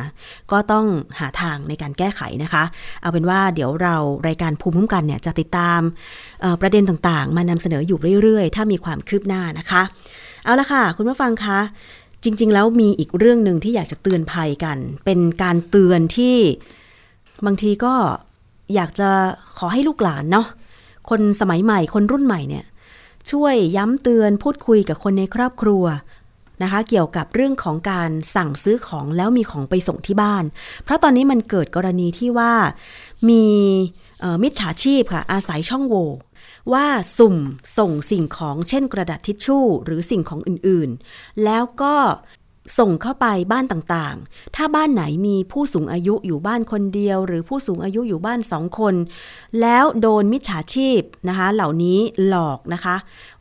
[0.51, 0.85] ก็ต้อง
[1.19, 2.63] หาทางในการแก้ไขนะคะ
[3.01, 3.95] เอาเป็นว่าเดี๋ยวเรา
[4.27, 5.81] รายการภูมิคุ้มกันเนี่ยจะติดตาม
[6.61, 9.83] ประเด็นต่างๆ มานำเสนออยู่เรื่อยๆ ถ้ามีความคืบหน้านะคะ
[10.45, 11.59] เอาละค่ะ คุณผู้ฟังคะ
[12.23, 16.37] จริง ๆ แล้วมีอีกเรื่องหนึ่งที่อยากจะเตือนภัยกัน เป็นการเตือนที่
[17.45, 17.93] บางทีก็
[18.75, 19.09] อยากจะ
[19.57, 20.47] ขอให้ลูกหลานเนาะ
[21.09, 22.65] คนสมัยใหม่คนรุ่นใหม่เนี่ย
[23.31, 25.85] ช่วยย้ำเตือนพูดคุยกับคนในครอบครัว
[26.63, 30.43] นะคะ เกี่ยวกับเรื่องของการสั่งซื้อของแล้วมีของไปส่งที่บ้าน
[30.83, 32.53] เพราะตอนนี้มันเกิดกรณีที่ว่า
[33.29, 33.45] มี
[34.43, 36.09] มิจฉาชีพค่ะอาศัยช่องโหว่
[36.71, 37.37] ว่าสุ่ม
[37.77, 41.95] ส่งสิ่งของเช่นกระดาษทิชชู่ หรือสิ่งของอื่นๆ แล้วก็
[42.79, 48.95] ส่งเข้าไปบ้านต่างๆ ถ้าบ้านไหนมีผู้สูงอายุอยู่บ้านคนเดียว หรือผู้สูงอายุอยู่บ้านสองคน
[49.61, 52.95] แล้วโดนมิจฉาชีพนะคะ เหล่านี้หลอกนะคะ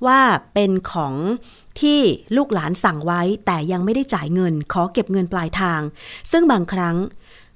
[0.06, 0.20] ว่า
[0.54, 1.14] เป็นของ
[1.80, 2.00] ที่
[2.36, 5.80] ลูกหลานสั่งไว้แต่ยังไม่ได้จ่ายเงิน ขอเก็บเงินปลายทาง
[6.30, 6.96] ซึ่งบางครั้ง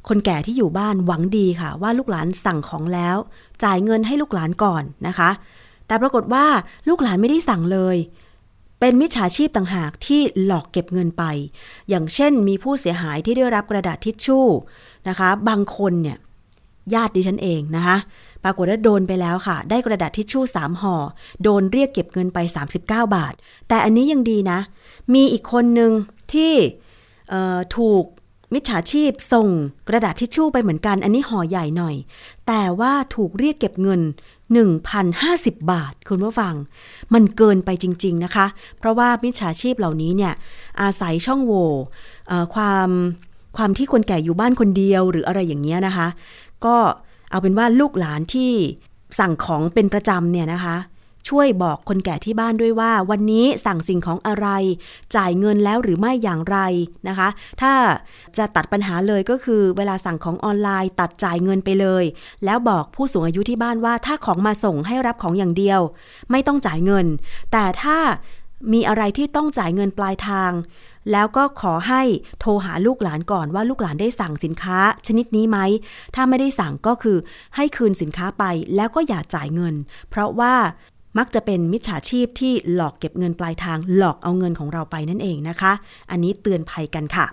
[0.09, 3.17] คนแก่ที่อยู่บ้านหวังดีค่ะ ว่าลูกหลานสั่งของแล้ว
[3.65, 5.31] จ่ายเงินให้ลูกหลานก่อนนะคะ
[5.87, 6.47] แต่ปรากฏว่า
[6.89, 7.97] ลูกหลานไม่ได้สั่งเลย
[8.81, 11.25] เป็นมิจฉาชีพต่างหากที่หลอกเก็บเงินไป
[11.89, 14.47] อย่างเช่นมีผู้เสียหายที่ได้รับกระดาษทิชชู่
[15.09, 16.19] นะคะ บางคนเนี่ย
[16.95, 17.97] ญาติดิฉันเองนะคะ
[18.45, 20.97] ปรากฏว่าโดนไปแล้วค่ะ ได้กระดาษทิชชู่3ห่อ
[21.43, 23.35] โดนเรียกเก็บเงินไป 39 บาท
[23.69, 24.59] แต่อันนี้ยังดีนะ
[25.15, 25.93] มีอีกคนหนึ่ง
[26.33, 26.53] ที่
[27.77, 28.05] ถูก
[28.55, 29.49] มิจฉาชีพส่ง
[29.89, 31.95] กระดาษทิชชู่ไปเหมือนกัน อันนี้ห่อใหญ่หน่อย
[32.47, 34.01] แต่ว่าถูกเรียกเก็บเงิน
[34.55, 36.55] 1,050 บาท คุณผู้ฟัง
[37.15, 38.47] มันเกินไปจริง ๆนะคะ
[38.79, 40.33] เพราะว่ามิจฉาชีพเหล่านี้เนี่ย
[40.81, 41.71] อาศัยช่องโหว่
[42.55, 42.89] ความ
[43.57, 46.09] ความที่คนแก่อยู่บ้านคนเดียวหรืออะไรอย่างเงี้ยนะคะ
[46.65, 46.77] ก็
[47.31, 48.53] เอาเป็นว่าลูกหลานที่
[49.19, 50.77] สั่งของเป็นประจำเนี่ยนะคะ
[51.29, 54.49] ช่วยบอกคนแก่ที่บ้านด้วยว่า วันนี้สั่งสิ่งของอะไร
[55.17, 56.59] จ่ายเงินแล้วหรือไม่อย่างไร
[57.09, 57.29] นะคะ
[57.61, 57.73] ถ้า
[58.39, 62.05] จะตัดปัญหาเลยก็คือ เวลาสั่งของออนไลน์ ตัดจ่ายเงินไปเลย
[62.45, 65.81] แล้วบอกผู้สูงอายุที่บ้านว่า ถ้าของมาส่งให้รับของอย่างเดียว
[66.31, 67.07] ไม่ต้องจ่ายเงิน
[67.53, 67.99] แต่ถ้า
[68.73, 70.53] มีอะไรที่ต้องจ่ายเงินปลายทาง
[71.13, 72.03] แล้วก็ขอให้
[72.41, 75.59] โทรหาลูกหลานก่อนว่าลูกหลานได้สั่งสินค้าชนิดนี้ไหม
[76.15, 77.17] ถ้าไม่ได้สั่งก็คือ
[77.57, 78.45] ให้คืนสินค้าไป
[78.77, 79.75] แล้วก็อย่าจ่ายเงิน
[80.11, 80.55] เพราะว่า
[81.19, 85.73] มักจะเป็นมิจฉาชีพที่หลอกเก็บเงินปลายทาง หลอกเอาเงินของเราไปนั่นเองนะคะ
[86.11, 87.27] อันนี้เตือนภัยกันค่ะ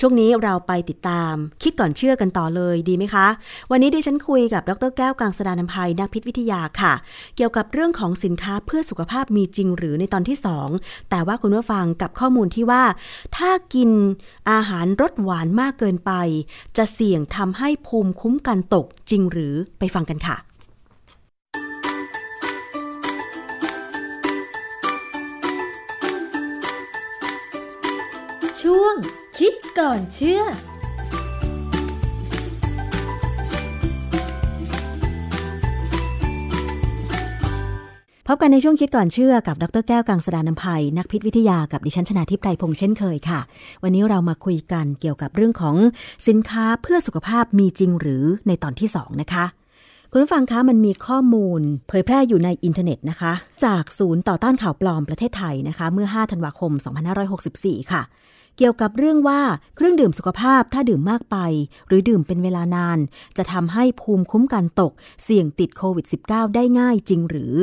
[0.00, 3.26] ช่วงนี้เราไปติดตาม คิดก่อนเชื่อกันต่อเลยดีไหมคะ
[3.70, 6.92] วันนี้ดิฉันคุยกับดรแก้วกังสดานนภัยนักพิษวิทยาค่ะ
[7.36, 10.38] เกี่ยวกับเรื่องของสินค้าเพื่อสุขภาพมีจริงหรือในตอนที่
[10.74, 12.84] 2 แต่ว่าคุณผู้ฟังกับข้อมูลที่ว่า
[13.36, 13.90] ถ้ากิน
[14.50, 16.12] อาหารรสหวานมากเกินไป
[16.76, 20.36] จะเสี่ยงทำให้ภูมิคุ้มกันตกจริงหรือไปฟังกันค่ะ
[28.70, 28.96] ช่วง
[29.38, 30.42] คิดก่อนเชื่อ
[38.26, 43.40] พบกันในช่วงคิดก่อนเชื่อกับดรแก้วกังสดานนภัย นักพิษวิทยากับดิฉันชนาทิพไพรพงษ์เช่นเคยค่ะ
[43.82, 45.76] วันนี้เรามาคุยกันเกี่ยวกับเรื่องของ
[46.28, 49.44] สินค้าเพื่อสุขภาพมีจริงหรือในตอนที่ 2 นะคะ
[50.10, 53.32] คุณผู้ฟังคะมันมีข้อมูล เผยแพร่อยู่ในอินเทอร์เน็ตนะคะ
[53.64, 56.72] จากศูนย์ต่อต้านข่าวปลอมประเทศไทยนะคะ เมื่อ 5 ธันวาคม
[57.32, 58.02] 2564 ค่ะ
[58.56, 59.40] เกี่ยวกับเรื่องว่า
[59.76, 61.36] เครื่องดื่มสุขภาพถ้าดื่มมากไป
[61.88, 62.98] หรือดื่มเป็นเวลานาน
[63.36, 64.92] จะทำให้ภูมิคุ้มกันตก
[65.22, 67.54] เสี่ยงติดโควิด -19 ได้ง่ายจริงหรือ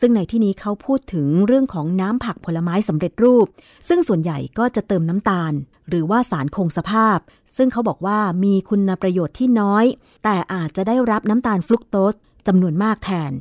[0.00, 3.46] ซึ่งในที่นี้เขาพูดถึงเรื่องของน้ำผักผลไม้สำเร็จรูป
[3.88, 5.52] ซึ่งส่วนใหญ่ก็จะเติมน้ำตาล
[5.88, 7.18] หรือว่าสารคงสภาพ
[7.56, 9.84] ซึ่งเขาบอกว่ามีคุณประโยชน์ที่น้อย
[10.24, 12.14] แต่อาจจะได้รับน้ำตาลฟลุกโตส
[12.46, 13.32] จำนวนมากแทน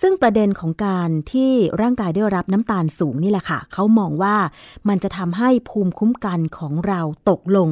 [0.00, 4.36] ซึ่งประเด็นของการที่ร่างกายได้รับน้ำตาลสูงนี่แหละค่ะ เขามองว่า
[4.88, 7.00] มันจะทำให้ภูมิคุ้มกันของเรา
[7.30, 7.70] ตกลง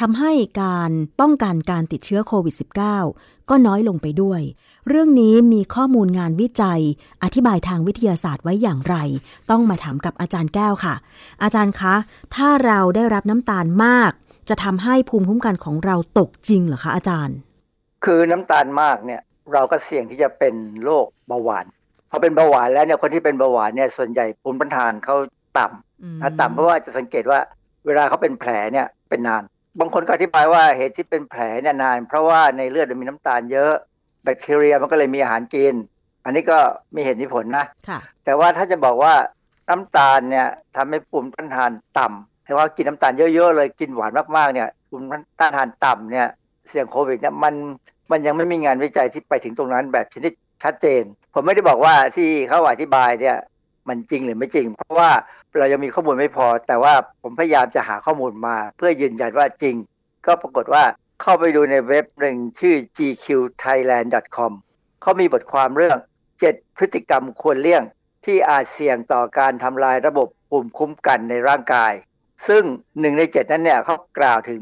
[0.00, 2.54] ทำให้การป้องกันการติดเชื้อโควิด
[3.00, 4.40] -19 ก็น้อยลงไปด้วย
[4.88, 6.82] เรื่องนี้มีข้อมูลงานวิจัย
[7.22, 8.96] อธิบายทางวิทยาศาสตร์ไว้อย่างไร
[9.50, 10.94] ต้องมาถามกับอาจารย์แก้วค่ะ
[11.42, 11.94] อาจารย์คะ
[12.34, 14.12] ถ้าเราได้รับน้ำตาลมาก
[14.48, 17.36] จะทำให้ภูมิคุ้มกันของเราตกจริงเหรอคะอาจารย์
[18.04, 19.20] คือน้ำตาลมากเนี่ย
[19.54, 21.66] เราก็เสี่ยงที่จะเป็นโรคเบาหวาน
[22.10, 25.16] พอเป็นเบาหวานแล้วเนี่ยคนที่เป็นเบาหวานเนี่ยส่วนใหญ่ภูมิต้านทานเขา
[25.58, 27.40] ต่ำนะต่ำเพราะว่าจะสังเกตว่า
[27.86, 29.42] เวลาเขาเป็นแผลเนี่ยเป็นนาน
[29.80, 33.72] บางคนก็อธิบายว่าเหตุที่เป็นแผลเนี่ยนาน เพราะว่าในเลือดมันมีน้ำตาลเยอะ
[34.24, 35.74] แบคทีเรียมันก็เลยมีอาหารกิน
[36.24, 36.58] อันนี้ก็
[36.94, 39.14] มีเหตุมีผลนะค่ะแต่ว่าถ้าจะบอกว่า
[39.68, 45.06] น้ำตาลเนี่ยทำให้ภูมิต้านทานต่ำแต่ว่ากินน้ำตาลเยอะๆเลยกินหวานมากๆเนี่ยภูมิ
[45.40, 46.28] ต้านทานต่ำเนี่ย
[46.68, 47.54] เสี่ยงโควิดเนี่ยมัน
[48.10, 50.32] มันยังไม่มีงานวิจัยที่ไปถึงตรงนั้นแบบชนิด
[50.64, 51.02] ชัดเจน
[51.34, 53.36] ผมไม่ได้บอกว่าที่เขาอธิบายเนี่ย
[53.88, 55.10] มันจริงหรือไม่จริง เพราะว่า
[55.58, 59.76] เรายังมีข้อมูลไม่พอ แต่ว่าผมพยายามจะหาข้อมูลมา เพื่อยืนยันว่าจริง
[60.26, 60.84] ก็ปรากฏว่า
[61.22, 64.52] เข้าไปดูในเว็บหนึ่งชื่อ gqthailand.com
[65.02, 65.98] เขามีบทความเรื่อง
[66.38, 67.82] 7 พฤติกรรมควรเลี่ยง
[68.24, 71.92] ที่อาจเสี่ยงต่อการทำลายระบบภูมิคุ้มกันในร่างกาย
[72.48, 72.62] ซึ่ง
[73.00, 74.60] หนึ่งในเจ็ดนั้นเนี่ยเขากล่าวถึง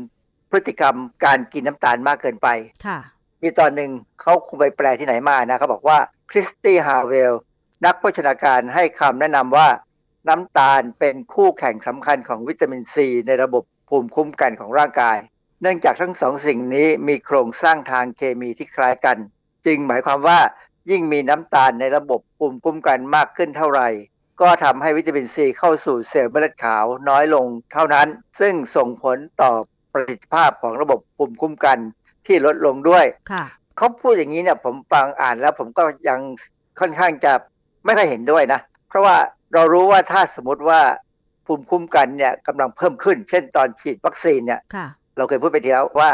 [0.50, 2.48] พฤติกรรมการกินน้ำตาลมากเกินไป
[2.86, 2.98] ค่ะ
[3.44, 3.90] มีตอนหนึ่ง
[4.20, 5.98] เขาคงไปแปลที่ไหนมานะเขาบอกว่า
[6.30, 7.32] คริสตี้ฮาเวล
[7.84, 9.68] นักโภชนาการให้คำแนะนำว่า
[10.28, 15.18] น้ำตาลเป็นคู่แข่งสำคัญของวิตามินซีในระบบภูมิคุ้มกันของร่างกาย
[15.62, 19.18] เนื่องจากทั้งสองสิ่งนี้มีโครงสร้างทางเคมีที่คล้ายกัน
[19.66, 20.40] จึงหมายความว่า
[20.90, 23.88] ยิ่งมีน้ำตาลในระบบภูมิคุ้มกันมากขึ้นเท่าไหร่
[24.40, 28.08] ก็ทำให้วิตามินซีเข้าสู่เซลล์เม็ดเลือดขาวน้อยลงเท่านั้น
[28.40, 29.52] ซึ่งส่งผลต่อ
[29.92, 31.78] ประสิทธิภาพของระบบภูมิคุ้มกัน
[32.26, 33.44] ที่ลดลงด้วยค่ะ
[33.76, 36.20] เขาพูดอย่างนี้เนี่ยผมฟังอ่านแล้วผมก็ยัง
[36.80, 37.32] ค่อนข้างจะ
[37.84, 39.16] ไม่ค่อยเห็นด้วยนะ เพราะว่า
[39.54, 40.80] เรารู้ว่าถ้าสมมติว่า
[41.46, 46.10] ภูมิคุ้มกันเนี่ยกำลังเพิ่มขึ้น เช่นตอนฉีดวัคซีนเนี่ยค่ะเราเคยพูดไปทีแล้วว่า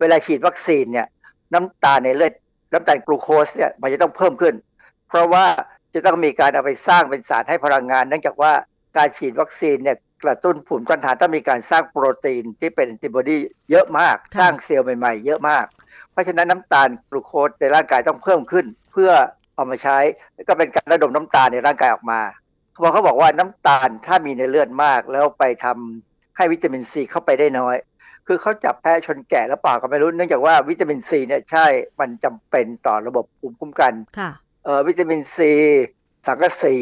[0.00, 1.06] เวลาฉีดวัคซีนเนี่ย
[1.54, 2.32] น้ำตาลในเลือด
[2.72, 4.54] น้ำตาลกลูโคสเนี่ยมันจะต้องเพิ่มขึ้น
[5.08, 5.44] เพราะว่า
[5.94, 8.52] จะต้องมีการเอาไปสร้างเป็นสารให้พลังงานเนื่องจากว่า
[8.96, 13.38] การฉีดวัคซีนเนี่ย กระตุ้นภูมิต้านทานต้องมีการสร้างโปรตีนที่เป็นแอนติบอดี
[13.70, 15.66] เยอะมากค่ะสร้างเซลล์ใหม่ๆ เยอะมาก
[16.12, 19.10] เพราะฉะนั้นน้ำตาลกลูโคสในร่างกายต้องเพิ่มขึ้น เพื่อ
[19.54, 19.98] เอามาใช้
[20.48, 22.20] ก็เป็นการระดมน้ำตาลในร่างกายออกมา
[22.72, 27.76] เขาบอกเขาบอกว่าน้ำตาลถ้ามีในเลือดมาก แล้วไปทำให้วิตามินซีเข้าไปได้น้อย
[28.26, 31.66] คือเขาจับแพ้ชนแกะแล้วเปล่าก็ไม่รู้เนื่องจากว่าวิตามินซีเนี่ยใช่
[32.00, 34.30] มันจำเป็นต่อระบบภูมิคุ้มกันค่ะ
[34.64, 35.52] เอ่อวิตามินซี
[36.26, 36.76] สังกะสี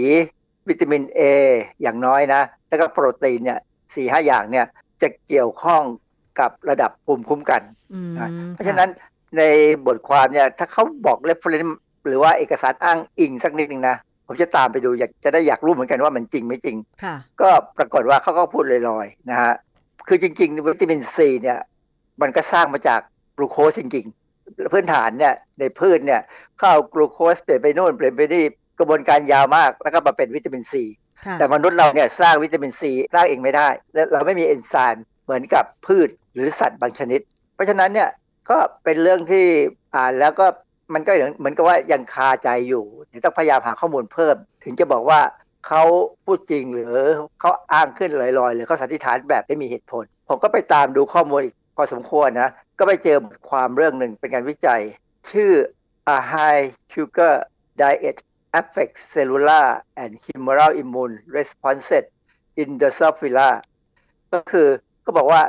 [0.69, 1.21] วิตามิน A
[1.83, 3.59] อย่างน้อยนะ แล้วก็โปรตีนเนี่ย
[3.95, 4.67] สี่ห้าอย่างเนี่ย
[5.03, 5.83] จะเกี่ยวข้อง
[6.41, 7.63] กับระดับภูมิคุ้มกัน
[7.95, 8.89] อืมนะเพราะฉะนั้น
[9.39, 9.43] ใน
[9.87, 11.75] บทความเนี่ยถ้าเขาบอก reference
[12.07, 13.97] หรือว่าเอกสารอ้างอิงสักนิดนึงนะ
[14.27, 17.49] ผมจะตามไปดูอยากจะได้อยากรู้เหมือนกันว่ามันจริงไม่จริงค่ะก็
[17.79, 19.53] ปรากฏว่าเขาก็พูดลอยๆนะฮะ
[20.09, 21.59] คือจริงๆวิตามินซีเนี่ย
[22.21, 23.01] มันก็สร้างมาจาก
[23.37, 26.21] กลูโคสจริงๆพื้นฐานเนี่ยในพืชเนี่ย
[26.59, 28.45] เข้าเอากลูโคสเปลี่ยนไปโน่นเปลี่ยนไปนี่
[28.79, 37.21] กระบวนการยาวมาก แล้วก็มาเป็นวิตามินซีค่ะ แต่มนุษย์เราเนี่ยสร้างวิตามินซีสร้างเองไม่ได้ และเราไม่มีเอนไซม์เหมือนกับพืชหรือสัตว์บางชนิด
[37.55, 38.11] เพราะฉะนั้นเนี่ย
[38.51, 39.47] ก็เป็นเรื่องที่
[39.95, 40.47] อ่านแล้วก็
[40.95, 45.21] มันก็เหมือนกับว่ายังคาใจอยู่เดี๋ยวต้องพยายามหาข้อมูลเพิ่ม ถึงจะบอกว่า
[45.67, 45.83] เขา
[46.25, 46.95] พูดจริงหรือ
[47.41, 54.81] เขาอ้างขึ้นลอยๆ หรือเขาสันนิษฐานแบบไม่มีเหตุผล ผมก็ไปตามดูข้อมูลอีกพอสมควรนะ ก็ไปเจอบทความเรื่องหนึ่งเป็นการวิจัย
[55.31, 55.51] ชื่อ
[56.17, 57.35] a high sugar
[57.81, 58.17] diet
[58.59, 59.67] affects cellular
[60.03, 62.05] and humoral immune responses
[62.63, 63.51] in the sophila
[64.33, 64.69] ก็คือ
[65.05, 65.43] ก็บอกว่า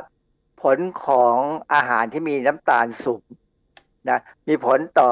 [0.62, 1.36] ผลของ
[1.74, 3.24] อาหารที่มีน้ำตาลสูง
[4.10, 5.10] นะมีผลต่อ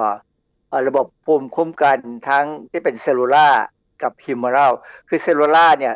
[0.71, 1.97] อระบบภูมิคุ้มกัน
[2.29, 3.47] ทั้งที่เป็น cellular
[4.03, 4.71] กับฮิวม o รัล
[5.09, 5.95] คือ cellular เนี่ย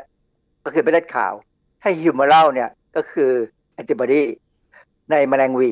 [0.64, 1.34] ก็คือเป็นเลือดขาว
[1.82, 3.32] ถ้าฮิวม o รัลเนี่ยก็คือ
[3.74, 4.24] แอนติบอดี
[5.12, 5.72] ในแมลงวี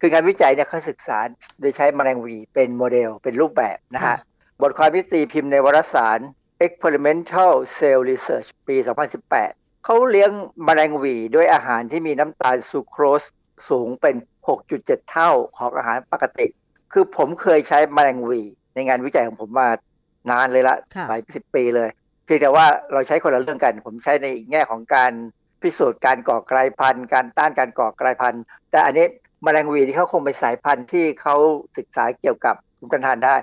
[0.00, 1.18] คืองานวิจัยเนี่ยเขาศึกษา
[1.60, 4.16] โดยใช้แมลงวีเป็นโมเดลเป็นรูปแบบนะฮะ
[4.62, 6.18] บทความวิตีพิมพ์ในวารสาร
[6.66, 8.76] Experimental Cell Research ปี
[9.30, 10.30] 2018 เขาเลี้ยง
[10.64, 13.24] แมลงวีด้วยอาหารที่มีน้ำตาลซูโครส
[13.68, 14.16] สูงเป็น
[14.58, 16.46] 6.7 เท่าของอาหารปกติ
[16.92, 18.40] คือผมเคยใช้แมลงวี
[18.74, 19.68] ในงานวิจัยของผมมา
[20.30, 21.90] นานเลยละค่ะหลายสิบปีเลย
[22.24, 25.12] เพียงแต่ว่าเราใช้คนละเรื่องกัน ผมใช้ในอีกแง่ของการ
[25.62, 29.06] พิสูจน์การก่อกลายพันธุ์ การต้านการก่อกลายพันธุ์ แต่อันนี้
[29.44, 31.36] แมลงวีที่เขาคงเป็นสายพันธุ์ที่เขา
[31.78, 33.36] ศึกษาเกี่ยวกับภูมิต้านทานได้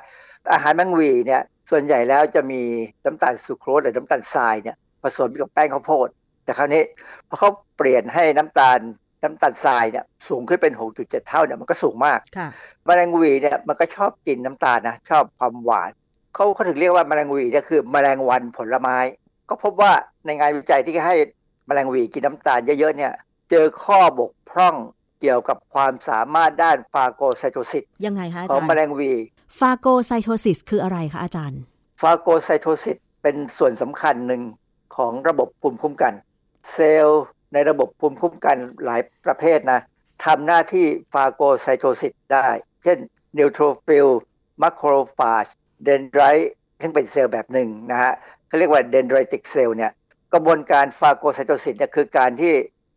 [0.51, 2.61] อาหารแมงวีเนี่ยส่วนใหญ่แล้วจะมี
[3.05, 6.07] น้ำตาลซูโครสหรือน้ำตาลทรายเนี่ยผสมกับแป้งข้าวโพด
[6.43, 6.83] แต่คราวนี้
[7.29, 8.79] พอเขาเปลี่ยนให้น้ำตาล
[9.23, 12.49] น้ำตาลทรายเนี่ยสูงขึ้นเป็น 6.7 เท่าเนี่ยมันก็สูงมากค่ะ
[12.85, 15.91] แมลงวีเนี่ยมันก็ชอบกินน้ำตาลนะชอบความหวาน
[16.33, 18.97] เขาเขาถึงเรียกว่าแมลงวีเนี่ยคือแมลงวันผลไม้
[19.49, 19.91] ก็พบว่า
[20.25, 21.15] ในงานวิจัยที่ให้
[21.67, 23.13] แมลงวีกินน้ำตาลเยอะๆเนี่ย
[23.49, 24.75] เจอข้อบกพร่อง
[25.19, 29.11] เกี่ยวกับความสามารถด้าน phagocytosisยังไงคะอาจารย์ ของแมลงวี
[29.59, 31.61] phagocytosis คืออะไรคะอาจารย์
[32.01, 34.41] phagocytosis เป็นส่วนสำคัญหนึ่ง
[34.95, 36.13] ของระบบภูมิคุ้มกัน
[36.73, 39.79] เซลล์ในระบบภูมิคุ้มกันหลายประเภทนะ
[40.25, 42.47] ทำหน้าที่ phagocytosis ได้
[42.83, 42.97] เช่น
[43.37, 44.07] neutrophil
[44.61, 45.45] macrophage
[45.83, 46.21] dendrite
[46.81, 48.13] ซึ่งเป็นเซลล์แบบหนึ่งนะฮะ
[48.47, 49.91] เขาเรียกว่า dendritic cell เนี่ย
[50.33, 52.53] กระบวนการ phagocytosis เนี่ยคือการที่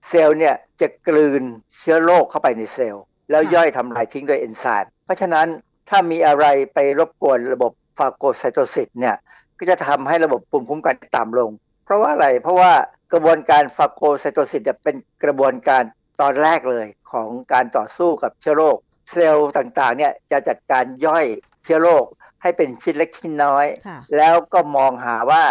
[0.09, 1.43] เซลล์เนี่ยจะกลืน
[1.79, 5.47] เชื้อโรคเข้าไปในเซลล์ แล้วค่ะย่อยทำลายทิ้งโดยเอนไซม์เพราะฉะนั้น
[5.89, 9.17] ถ้ามีอะไรไปรบกวนระบบ phagocytosis เนี่ย
[9.59, 11.51] ก็จะทำให้ระบบภูมิคุ้มกันต่ำลง
[11.85, 12.73] เพราะว่าอะไรเพราะว่า
[13.13, 15.83] กระบวนการ phagocytosis เนี่ยเป็นกระบวนการ
[16.21, 18.77] ตอนแรกเลยของการต่อสู้กับเชื้อโรค
[19.11, 21.27] เซลล์ต่างๆเนี่ยจะจัดการย่อย
[21.65, 22.05] เชื้อโรค
[22.43, 25.43] ให้เป็นชิ้นเล็กชิ้นน้อยค่ะแล้วก็มองหาว่า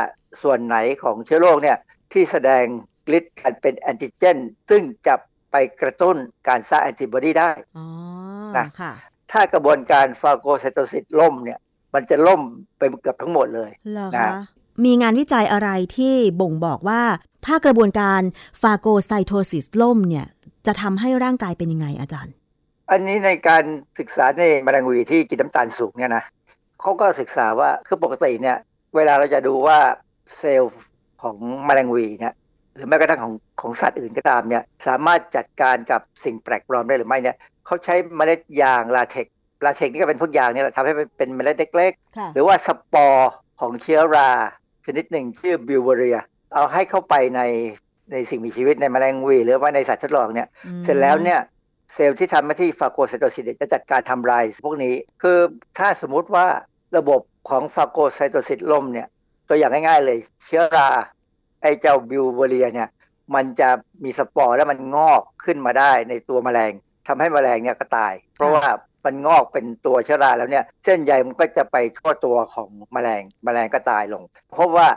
[0.41, 1.77] ส่วนไหนของเชื้อโรคเนี่ย
[2.13, 2.65] ที่แสดง
[3.17, 4.37] ฤทธิ์การเป็นแอนติเจน
[4.69, 5.15] ซึ่งจะ
[5.51, 7.85] ไปกระตุ้นการสร้างแอนติบอดีได้อ๋อ
[8.57, 8.93] นะค่ะ
[9.31, 11.59] ถ้ากระบวนการฟาโกไซโตซิสล่มเนี่ย
[11.93, 12.41] มันจะล่ม
[12.77, 14.31] ไปเกือบทั้งหมดเลยเหรอนะคะ
[14.85, 17.01] มีงานวิจัยอะไรที่บ่งบอกว่า
[17.45, 18.21] ถ้ากระบวนการ
[18.61, 20.25] ฟาโกไซโทซิสล่มเนี่ย
[20.65, 22.33] จะทำให้ร่างกายเป็นยังไงอาจารย์
[22.91, 23.63] อันนี้ในการ
[23.99, 26.23] ศึกษาในแมลงวีที่กินน้ำตาลสูงเนี่ยนะ
[26.81, 28.57] เขาก็ศึกษาว่าคือปกติเนี่ย
[28.95, 29.79] เวลาเราจะดูว่า
[30.37, 30.75] เซลล์
[31.21, 31.35] ของ
[31.65, 32.33] แมลงหวี่เนี่ย
[32.75, 44.29] หรือแม้กระทั่งของของสัตว์อื่นก็ตามเนี่ยสามารถจัดการกับสิ่งแปลกปลอมได้หรือไม่เนี่ยเขาใช้เมล็ดยาง latex latex นี่ก็เป็นพวกยางเนี่ยแหละทำให้มันเป็นเมล็ดเล็กๆค่ะหรือว่าสปอร์ของเชื้อรา
[44.85, 46.19] ชนิดหนึ่งชื่อ Beauveria
[46.53, 47.41] เอาให้เข้าไปใน
[48.11, 51.39] ในสิ่งมีชีวิตในแมลงหวี่หรือว่าในสัตว์ทดลองเนี่ยอืมเสร็จแล้วเนี่ย
[51.93, 55.37] เซลล์ที่ทำหน้าที่ phagocytosis จะจัดการทำลายพวกนี้ คือ
[55.77, 56.45] ถ้าสมมุติว่า
[56.97, 59.07] ระบบของ phagocytosis ล่มเนี่ย
[59.49, 60.89] ตัวอย่างง่ายๆเลย เชื้อรา
[61.61, 62.89] ไอ้เจ้า Beauveria เนี่ย
[63.35, 63.69] มันจะ
[64.03, 66.71] มีสปอร์แล้วมันงอกขึ้นมาได้ในตัวแมลง
[67.07, 68.67] ทำให้แมลงเนี่ยก็ตาย เพราะว่า
[69.05, 74.87] มันงอกเป็นตัวเชื้อราแล้วเนี่ย เส้นใยมันก็จะไปทั่วตัวของแมลงแมลงก็ตายลง เพราะว่า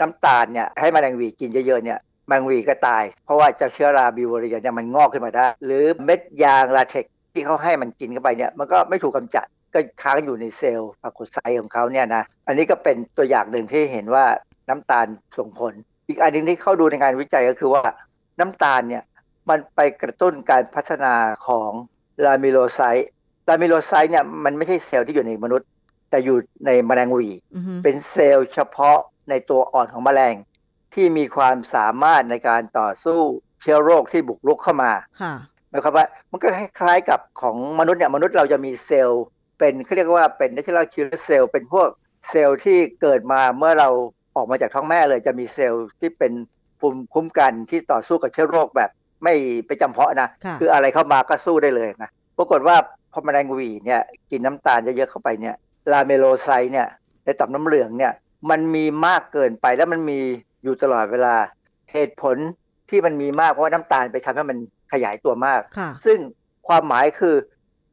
[0.00, 1.98] น้ำตาลเนี่ยให้แมลงหวี่กินเยอะๆเนี่ย
[2.28, 14.24] แมลงหวี่ก็ตาย เพราะว่าเจ้าเชื้อรา Beauveria เนี่ยมันงอกขึ้นมาได้ หรือเม็ดยางลาเทกที่เขาให้มันกินเข้าไปเนี่ยมันก็ไม่ถูกกำจัดก็ค้างอยู่ในเซลล์ปรากฏไซของเขาเนี่ยนะอันนี้ก็เป็นตัวอย่างหนึ่งที่เห็นว่า
[14.68, 15.06] น้ำตาล
[15.38, 15.74] ส่งผล
[16.08, 17.82] อีกอันหนึ่งที่เข้าดูในงานวิจัยก็คือว่า
[18.38, 19.04] น้ำตาลเนี่ย
[19.48, 21.14] มันไปกระตุ้นการพัฒนา
[21.46, 21.70] ของ
[22.24, 23.08] ลามิโลไซต์
[23.48, 25.68] ลามิโลไซต์เนี่ยมันไม่ใช่เซลล์ที่อยู่ในมนุษย์
[26.10, 26.36] แต่อยู่
[26.66, 28.98] ในแมลงหวีอือฮึเป็นเซลล์เฉพาะ
[29.30, 30.34] ในตัวอ่อนของแมลง
[30.94, 33.20] ที่มีความสามารถในการต่อสู้
[33.62, 34.92] เชื้อโรคที่บุกรุกเข้ามา
[35.22, 35.34] ค่ะ
[35.70, 39.24] หมายความว่ามันก็คล้ายๆกับของมนุษย์เนี่ยมนุษย์เราจะมีเซลล์
[39.58, 41.88] เป็นเขาเรียกว่าเป็น natural killer cell เป็นพวก
[42.28, 43.88] เซลล์ที่เกิดมาเมื่อเรา
[44.38, 46.32] ออกมาจากท้องแม่เลยจะมีเซลล์ที่เป็น
[46.80, 48.90] ภูมิคุ้มกันที่ต่อสู้กับเชื้อโรคแบบ
[49.24, 49.34] ไม่
[49.66, 52.76] ไปจำเพาะนะค่ะคืออะไรเข้ามาก็สู้ได้เลยนะปรากฏว่า
[53.12, 55.54] พอแมลงหวี่เนี่ยกินน้ำตาลเยอะๆเข้าไปเนี่ย
[55.92, 56.86] lamellocyte เนี่ย
[57.24, 58.12] ในต่อมน้ำเหลืองเนี่ย
[58.50, 60.20] มันมีมากเกินไปแล้วมันมี
[60.62, 61.36] อยู่ตลอดเวลา
[61.92, 62.36] เหตุผล
[62.90, 64.58] ที่มันมีมากเพราะว่าน้ำตาลไปทำให้มัน
[64.92, 66.18] ขยายตัวมากค่ะซึ่ง
[66.68, 67.34] ความหมายคือ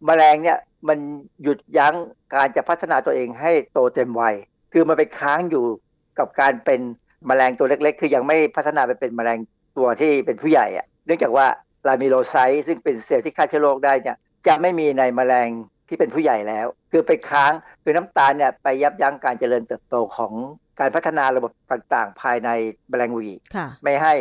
[0.06, 0.98] แมลงเนี่ยมัน
[1.44, 1.96] หยุดยั้ง
[2.34, 4.36] การจะพัฒนาตัวเองให้โตเต็มวัย
[4.74, 5.66] คือมันไปค้างอยู่
[6.20, 6.82] กับการเป็น
[7.28, 9.40] แมลงตัวเล็ก ๆ คือยังไม่พัฒนาไปเป็นแมลง
[9.78, 11.46] ตัวที่เป็นผู้ใหญ่อะเนื่องจากว่า
[11.88, 15.50] ลามิโลไซต์ซึ่งเป็นเซลล์ที่ฆ่าเชื้อโรคได้เนี่ยจะไม่มีในแมลง
[15.88, 17.52] ที่เป็นผู้ใหญ่แล้ว คือไปค้าง
[17.84, 20.34] คือน้ำตาลเนี่ยไปยับยั้งการเจริญเติบโตของ
[20.80, 22.50] การพัฒนาระบบต่างๆ ภายใน
[22.90, 24.14] แมลงหวีค่ะไม่ให้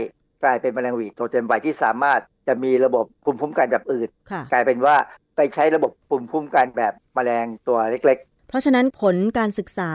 [0.42, 4.96] กลายเป็นแมลงหวีโตเต็มวัยที่สามารถจะมีระบบภูมิคุ้มกันแบบอื่นค่ะกลายเป็นว่า
[5.36, 8.18] ไปใช้ระบบภูมิคุ้มกันแบบแมลงตัวเล็ก
[8.48, 9.92] เพราะฉะนั้นผลการศึกษา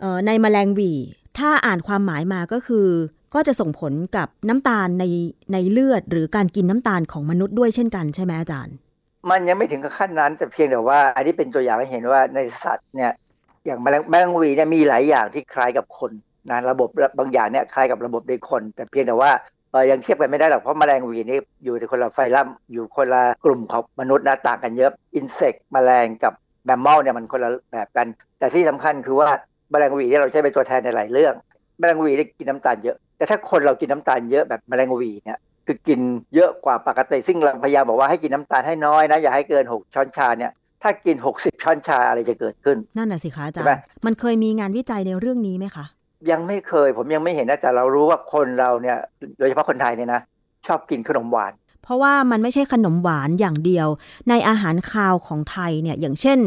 [0.00, 0.92] เอ่อในแมลงหวี
[1.38, 2.86] ถ้าอ่านความหมายมาก็คือ
[3.34, 5.04] ก็จะส่งผลกับน้ำตาลใน
[5.52, 8.74] ในเลือด หรือการกินน้ำตาลของมนุษย์ด้วยเช่นกันใช่ไหมอาจารย์
[9.30, 13.12] มันยังไม่ถึงกับขั้นนั้น แต่เพียงแต่ว่า อันนี้เป็นตัวอย่างให้เห็นว่าในสัตว์เนี่ย
[13.66, 16.10] อย่างแมลงแมลงวีเนี่ยมีหลายอย่างที่คล้ายกับคน
[16.50, 19.30] นะระบบบางอย่างเนี่ยคล้ายกับระบบในคน แต่เพียงแต่ว่า
[19.70, 26.32] เออยังเทียบกันไม่ได้หรอกเพราะแมลงวีนี่อยู่ในคนละไฟลัมอยู่คนละกลุ่มของมนุษย์นะต่างกันเยอะอินเสกแมลงกับ
[26.64, 28.06] แมมมอลเนี่ยมันคนละแบบกัน
[28.38, 29.30] แต่ที่สำคัญคือว่า
[29.70, 31.34] แมลงวีที่เราใช้เป็นตัวแทนในหลายเรื่อง
[31.78, 36.00] แมลงวีได้กินน้ำตาลเยอะ แต่ถ้าคนเรากินน้ำตาลเยอะแบบแมลงวีเนี่ยคือกิน
[36.34, 40.52] เยอะกว่าปกติซึ่งเราพยายามบอกว่าให้กินน้ำตาลให้น้อยนะอย่าให้เกิน 6 ช้อนชาเนี่ย
[40.82, 45.84] ถ้ากิน 60 ช้อนชาอะไรจะเกิดขึ้น นั่นน่ะสิคะอาจารใช่ไหมย์มันเคยมีงานวิจัยในเรื่องนี้ไหมคะ
[46.30, 48.96] ยังไม่เคยผมยังไม่เห็นนะแต่เรารู้ว่าคนเราเนี่ย
[49.38, 50.20] โดยเฉพาะคนไทยเนี่ยนะ
[50.66, 51.52] ชอบกินขนมหวาน
[51.88, 53.88] เพราะว่ามันไม่ใช่ขนมหวานอย่างเดียว
[54.28, 56.38] ในอาหารคาวของไทยเนี่ยอย่างเช่น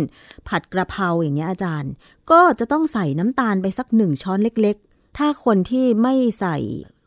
[0.47, 1.91] ผัดกระเพราอย่างเงี้ยอาจารย์
[2.31, 6.57] ก็จะต้องใส่น้ำตาลไปสักหนึ่งช้อนเล็กๆ ถ้าคนที่ไม่ใส่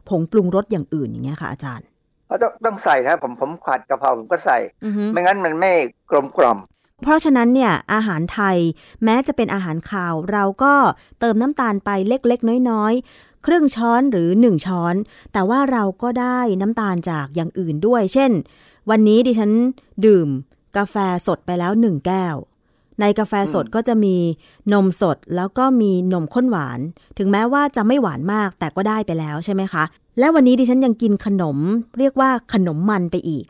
[0.08, 1.86] ผงปรุงรสอย่างอื่นอย่างเงี้ยค่ะอาจารย์
[2.30, 5.72] ก็ต้องต้องใส่นะผมผมผัดกะเพราผมก็ใส่อือฮึไม่งั้นมันไม่
[6.10, 6.58] กลมกล่อม
[7.02, 8.58] เพราะฉะนั้นเนี่ยอาหารไทย
[9.04, 10.74] แม้จะเป็นอาหารคาว เราก็
[11.20, 14.94] เติมน้ำตาลไปเล็กๆ น้อยๆ ครึ่งช้อนหรือ 1 ช้อน
[15.32, 18.30] แต่ว่าเราก็ได้น้ำตาลจากอย่างอื่นด้วย เช่น
[18.90, 19.50] วันนี้ดิฉัน
[20.06, 20.28] ดื่ม
[20.76, 22.34] กาแฟสดไปแล้ว 1 แก้ว
[23.00, 24.16] ในกาแฟสดก็จะมี
[24.72, 26.80] นมสดแล้วก็มีนมข้นหวาน
[27.18, 29.84] ถึงแม้ว่าจะไม่หวานมากแต่ก็ได้ไปแล้วใช่ไหมคะ
[30.18, 31.58] และวันนี้ดิฉันยังกินขนม
[31.98, 33.44] เรียกว่าขนมมันไปอีก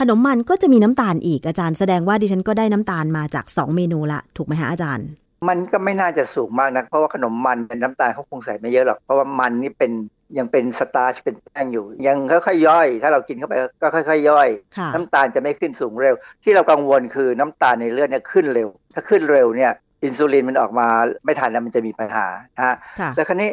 [0.00, 5.06] ขนมมันก็จะมีน้ำตาลอีกอาจารย์ แสดงว่าดิฉันก็ได้น้ำตาลมาจาก 2 เมนูละถูกไหมฮะอาจารย์
[5.48, 9.92] มันก็ไม่น่าจะสูงมากนะเพราะว่าขนมมันเป็นน้ำตาลเขาคงใส่ไม่เยอะหรอกเพราะว่ามันนี่เป็น
[10.38, 12.16] ยังเป็นสตาร์ชเป็นแป้งอยู่ ยัง
[12.46, 19.72] ค่อยๆย่อย ถ้าเรากินเข้าไปก็ค่อยๆย่อยค่ะน้ำตาลจะไม่ขึ้นสูงเร็ว ที่เรากังวลคือน้ำตาลในเลือดเนี่ยขึ้นเร็ว ถ้าขึ้นเร็วเนี่ย
[20.04, 20.86] อินซูลินมันออกมา
[21.24, 22.26] ไม่ทันแล้วมันจะมีปัญหา
[22.56, 23.50] นะฮะค่ะแล้วคราวนี้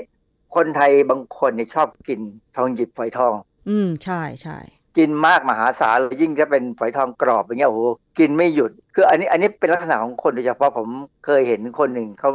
[0.55, 2.19] คนไทยบางคนเนี่ยชอบกิน
[2.55, 3.33] ทองหยิบฝอยทอง
[3.69, 4.57] อืมใช่ใช่
[4.97, 7.81] กินมากมหาศาลยิ่งถ้าเป็นฝอยทองกรอบอย่างเงี้ยโอ้โห
[8.19, 10.87] กินไม่หยุด คืออันนี้อันนี้เป็นลักษณะของคนโดยเฉพาะผม
[11.25, 12.29] เคยเห็นคนหนึ่งเขา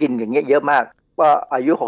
[0.00, 0.84] กินอย่างเงี้ยเยอะมาก
[1.20, 1.84] ว่าอายุ 61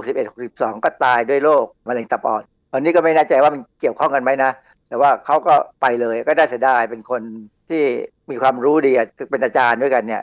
[0.52, 2.42] 62 ก็ตายด้วยโรคมะเร็งตับอ่อน
[2.72, 4.50] อันนี้ก็ไม่แน่ใจว่ามันเกี่ยวข้องกันไหมนะ
[4.88, 7.22] แต่ว่าเขาก็ไปเลยก็ได้เสียดายเป็นคน
[7.68, 7.82] ที่
[8.30, 10.22] มีความรู้ดีอะเป็นอาจารย์ด้วยกันเนี่ย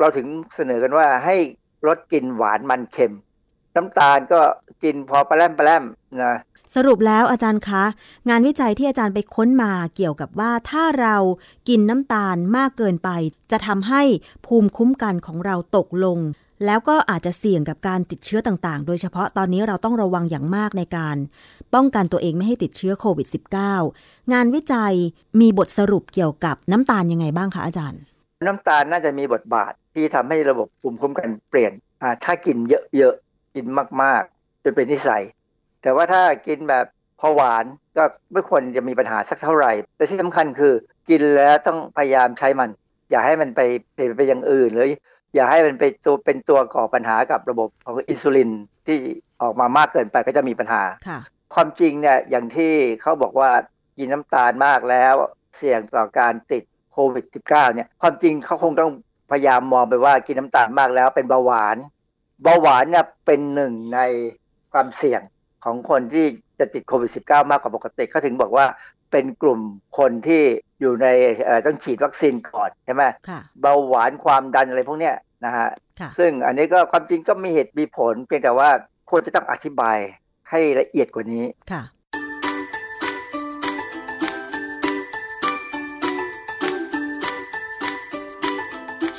[0.00, 0.26] เราถึง
[0.56, 1.36] เสนอกันว่าให้
[1.86, 3.14] ลดกินหวานมันเค็ม
[3.76, 4.40] น้ำตาลก็
[4.84, 5.84] กินพอปลาแรมปลาแรม
[6.24, 6.36] นะ
[6.74, 7.84] สรุปแล้วอาจารย์คะ
[8.28, 11.16] งานวิจัยที่อาจารย์ไปค้นมาเกี่ยวกับว่าถ้าเรา
[11.68, 13.10] กินน้ำตาลมากเกินไป
[13.50, 14.02] จะทำให้
[14.46, 16.18] ภูมิคุ้มกันของเราตกลง
[16.66, 21.16] แล้วก็อาจจะเสี่ยงกับการติดเชื้อต่างๆ โดยเฉพาะตอนนี้เราต้องระวังอย่างมากในการ
[21.74, 23.28] ป้องกันตัวเองไม่ให้ติดเชื้อโควิด
[23.78, 24.94] -19 งานวิจัย
[25.40, 28.00] มีบทสรุปเกี่ยวกับน้ำตาลยังไงบ้างคะอาจารย์
[28.46, 31.72] น้ำตาลน่าจะมีบทบาทที่ทำให้ระบบภูมิคุ้มกันเปลี่ยน
[32.24, 32.56] ถ้ากิน
[32.96, 33.66] เยอะๆกิน
[34.02, 35.22] มากๆจนเป็นนิสัย
[35.82, 36.86] แต่ว่าถ้ากินแบบ
[37.20, 37.64] พอหวาน
[37.96, 40.72] ก็ไม่ควรจะมีปัญหาสักเท่าไหร่ แต่ที่สำคัญคือ
[41.08, 42.70] กินแล้วต้องพยายามใช้มัน
[43.10, 43.60] อย่าให้มันไป
[43.94, 44.90] เปลี่ยนไปอย่างอื่นเลย
[45.34, 48.50] อย่าให้มันไปตัวเป็นตัวก่อปัญหากับระบบของอินซูลิน
[48.86, 48.98] ที่
[49.42, 51.20] ออกมามากเกินไปก็จะมีปัญหาค่ะ
[51.54, 52.72] ความจริงเนี่ยอย่างที่
[53.02, 53.50] เขาบอกว่า
[53.98, 55.14] กินน้ำตาลมากแล้ว
[55.56, 56.62] เสี่ยงต่อการติด
[56.92, 58.92] โควิด -19 เนี่ยความจริงเขาคงต้อง
[59.30, 61.76] พยายามมองไปว่ากินน้ำตาลมากแล้วเป็นเบาหวาน
[62.42, 64.00] เบาหวานเนี่ยเป็นหนึ่งใน
[64.72, 65.20] ความเสี่ยง
[65.64, 66.26] ของคนที่
[66.58, 68.66] จะติดโควิด -19 มากกว่าปกติเขาถึงบอกว่า
[69.10, 69.60] เป็นกลุ่ม
[69.98, 70.42] คนที่
[70.80, 71.06] อยู่ใน
[71.44, 75.68] เอ่อต้องฉีดวัคซีนก่อนใช่ไหมค่ะเบาหวานความดันอะไรพวกเนี้ยนะฮะ
[76.00, 78.68] ค่ะซึ่งอันนี้ก็ความจริงก็มีเหตุมีผล เพียงแต่ว่า
[79.10, 79.98] ควรจะต้องอธิบาย
[80.50, 81.82] ให้ละเอียดกว่านี้ค่ะ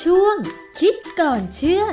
[0.02, 0.36] ช่วง
[0.80, 1.84] คิดก่อนเชื่อ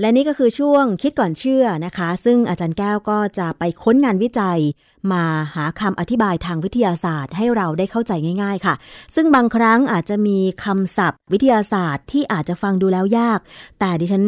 [0.00, 4.60] และนี่ก็คือช่วงคิดก่อนเชื่อนะคะ ซึ่งอาจารย์แก้วก็จะไปค้นงานวิจัย
[5.12, 5.24] มา
[5.54, 8.74] หาคำอธิบายทางวิทยาศาสตร์ ให้เราได้เข้าใจง่าย ๆ ค่ะ
[9.14, 13.40] ซึ่งบางครั้งอาจจะมีคำศัพท์ วิทยาศาสตร์ที่อาจจะฟังดูแล้วยาก
[13.80, 14.24] แต่ดิฉัน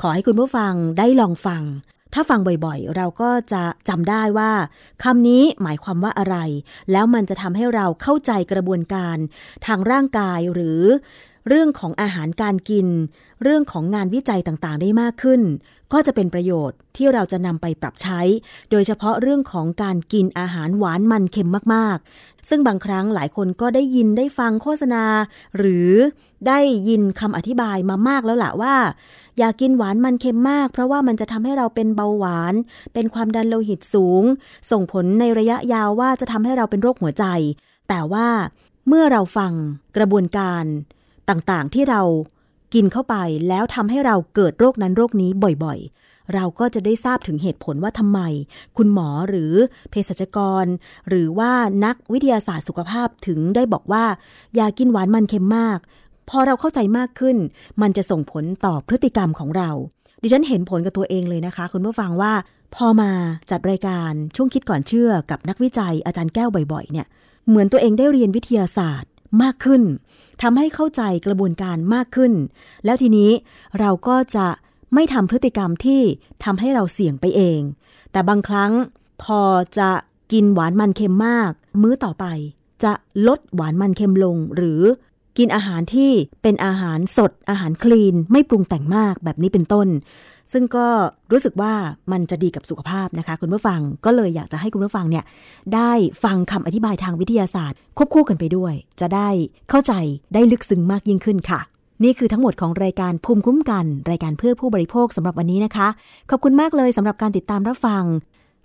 [0.00, 1.62] ขอให้คุณผู้ฟังได้ลองฟัง
[2.14, 4.52] ถ้าฟังบ่อยๆ เราก็จะจำได้ว่า
[5.02, 6.36] คำนี้หมายความว่าอะไร
[6.92, 9.16] แล้วมันจะทำให้เราเข้าใจกระบวนการ
[9.66, 10.82] ทางร่างกายหรือ
[11.48, 12.86] เรื่องของอาหารการกิน
[13.42, 15.40] เรื่องของงานวิจัยต่างๆ ได้มากขึ้น
[15.92, 18.20] ก็จะเป็นประโยชน์ที่เราจะนำไปปรับใช้
[18.70, 25.04] โดยเฉพาะเรื่องของการกินอาหารหวานมันเค็มมากๆ ซึ่งบางครั้งหลายคนก็ได้ยินได้ฟังโฆษณา
[25.56, 25.90] หรือ
[26.48, 28.74] ได้ยินคำอธิบายมามากแล้วล่ะว่า
[29.38, 32.54] อย่ากินหวานมันเค็มมาก เพราะว่ามันจะทำให้เราเป็นเบาหวาน
[32.94, 34.22] เป็นความดันโลหิตสูง
[34.70, 37.24] ส่งผลในระยะยาวว่าจะทำให้เราเป็นโรคหัวใจ
[37.88, 38.28] แต่ว่า
[38.88, 39.52] เมื่อเราฟัง
[39.96, 40.64] กระบวนการ
[41.28, 42.02] ต่างๆ ที่เรา
[42.74, 43.16] กินเข้าไป
[43.48, 45.30] แล้วทำให้เราเกิดโรคนั้นโรคนี้
[45.64, 48.20] บ่อยๆ เราก็จะได้ทราบถึงเหตุผลว่าทำไม
[48.76, 49.52] คุณหมอหรือ
[49.90, 50.66] เภสัชกร
[51.08, 51.52] หรือว่า
[51.84, 54.04] นักวิทยาศาสตร์สุขภาพถึงได้บอกว่า
[54.56, 55.78] อย่ากินหวานมันเค็มมาก
[56.28, 57.36] พอเราเข้าใจมากขึ้น
[57.82, 59.70] มันจะส่งผลต่อพฤติกรรมของเรา
[60.22, 62.32] ดิฉันเห็นผลกับตัวเองเลยนะคะ คุณผู้ฟังว่า
[62.74, 63.10] พอมา
[63.50, 67.06] จัดรายการช่วงคิดก่อนเชื่อกับนักวิจัยอาจารย์แก้วบ่อยๆ เนี่ย
[67.48, 69.10] เหมือนตัวเองได้เรียนวิทยาศาสตร์
[69.42, 69.82] มากขึ้น
[70.42, 72.32] ทำให้เข้าใจกระบวนการมากขึ้น
[72.84, 73.30] แล้วทีนี้
[73.78, 74.46] เราก็จะ
[74.94, 76.02] ไม่ทำพฤติกรรมที่
[76.44, 77.60] ทำให้เราเสี่ยงไปเอง
[78.12, 78.72] แต่บางครั้ง
[79.22, 79.40] พอ
[79.78, 79.90] จะ
[80.32, 81.50] กินหวานมันเค็มมาก
[81.82, 82.24] มื้อต่อไป
[82.84, 82.92] จะ
[83.28, 84.82] ลดหวานมันเค็มลง หรือ
[85.38, 86.10] กินอาหารที่
[86.42, 89.88] เป็นอาหารสดอาหารคลีน ไม่ปรุงแต่งมากแบบนี้เป็นต้น
[90.52, 90.86] ซึ่งก็
[91.32, 91.72] รู้สึกว่า
[92.12, 95.24] มันจะดีกับสุขภาพนะคะ คุณผู้ฟังก็เลยอยากจะให้คุณผู้ฟังเนี่ย
[95.74, 95.92] ได้
[96.24, 99.28] ฟังคำอธิบายทางวิทยาศาสตร์ ควบคู่กันไปด้วย จะได้
[99.70, 99.92] เข้าใจ
[100.34, 101.60] ได้ลึกซึ้งมากยิ่งขึ้นค่ะ
[102.04, 105.88] นี่คือทั้งหมดของรายการภูมิคุ้มกัน รายการเพื่อผู้บริโภคสำหรับวันนี้นะคะ
[106.30, 108.04] ขอบคุณมากเลยสำหรับการติดตามรับฟัง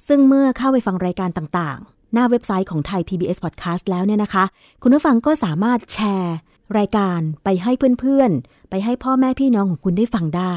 [0.07, 4.43] ซึ่งเมื่อเข้าไปฟังรายการต่างๆ หน้าเว็บไซต์ของไทย PBS Podcast แล้วเนี่ยนะคะ
[4.82, 6.36] คุณผู้ฟังก็สามารถแชร์
[6.78, 10.53] รายการไปให้เพื่อนๆ ไปให้พ่อแม่พี่น้องของคุณได้ฟังได้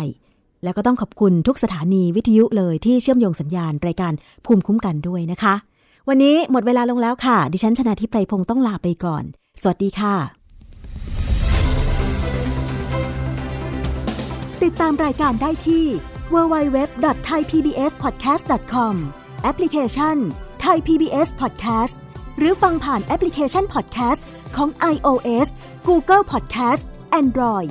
[0.64, 4.12] แล้วก็ต้องขอบคุณทุกสถานีวิทยุเลยที่เชื่อมโยงสัญญาณรายการ
[4.46, 5.54] ภูมิคุ้มกันด้วยนะคะ
[6.08, 9.24] วันนี้หมดเวลาลงแล้วค่ะ ดิฉันชนะทิพไพรพงศ์ต้องลาไปก่อน
[9.62, 10.14] สวัสดีค่ะ
[14.62, 15.84] ติดตามรายการได้ที่
[16.34, 18.94] www.thaipbspodcast.com
[19.42, 20.16] แอปพลิเคชัน
[20.64, 21.94] Thai PBS Podcast
[22.38, 24.22] หรือฟังผ่านแอปพลิเคชัน Podcast
[24.56, 25.48] ของ iOS
[25.88, 26.82] Google Podcast
[27.20, 27.70] Android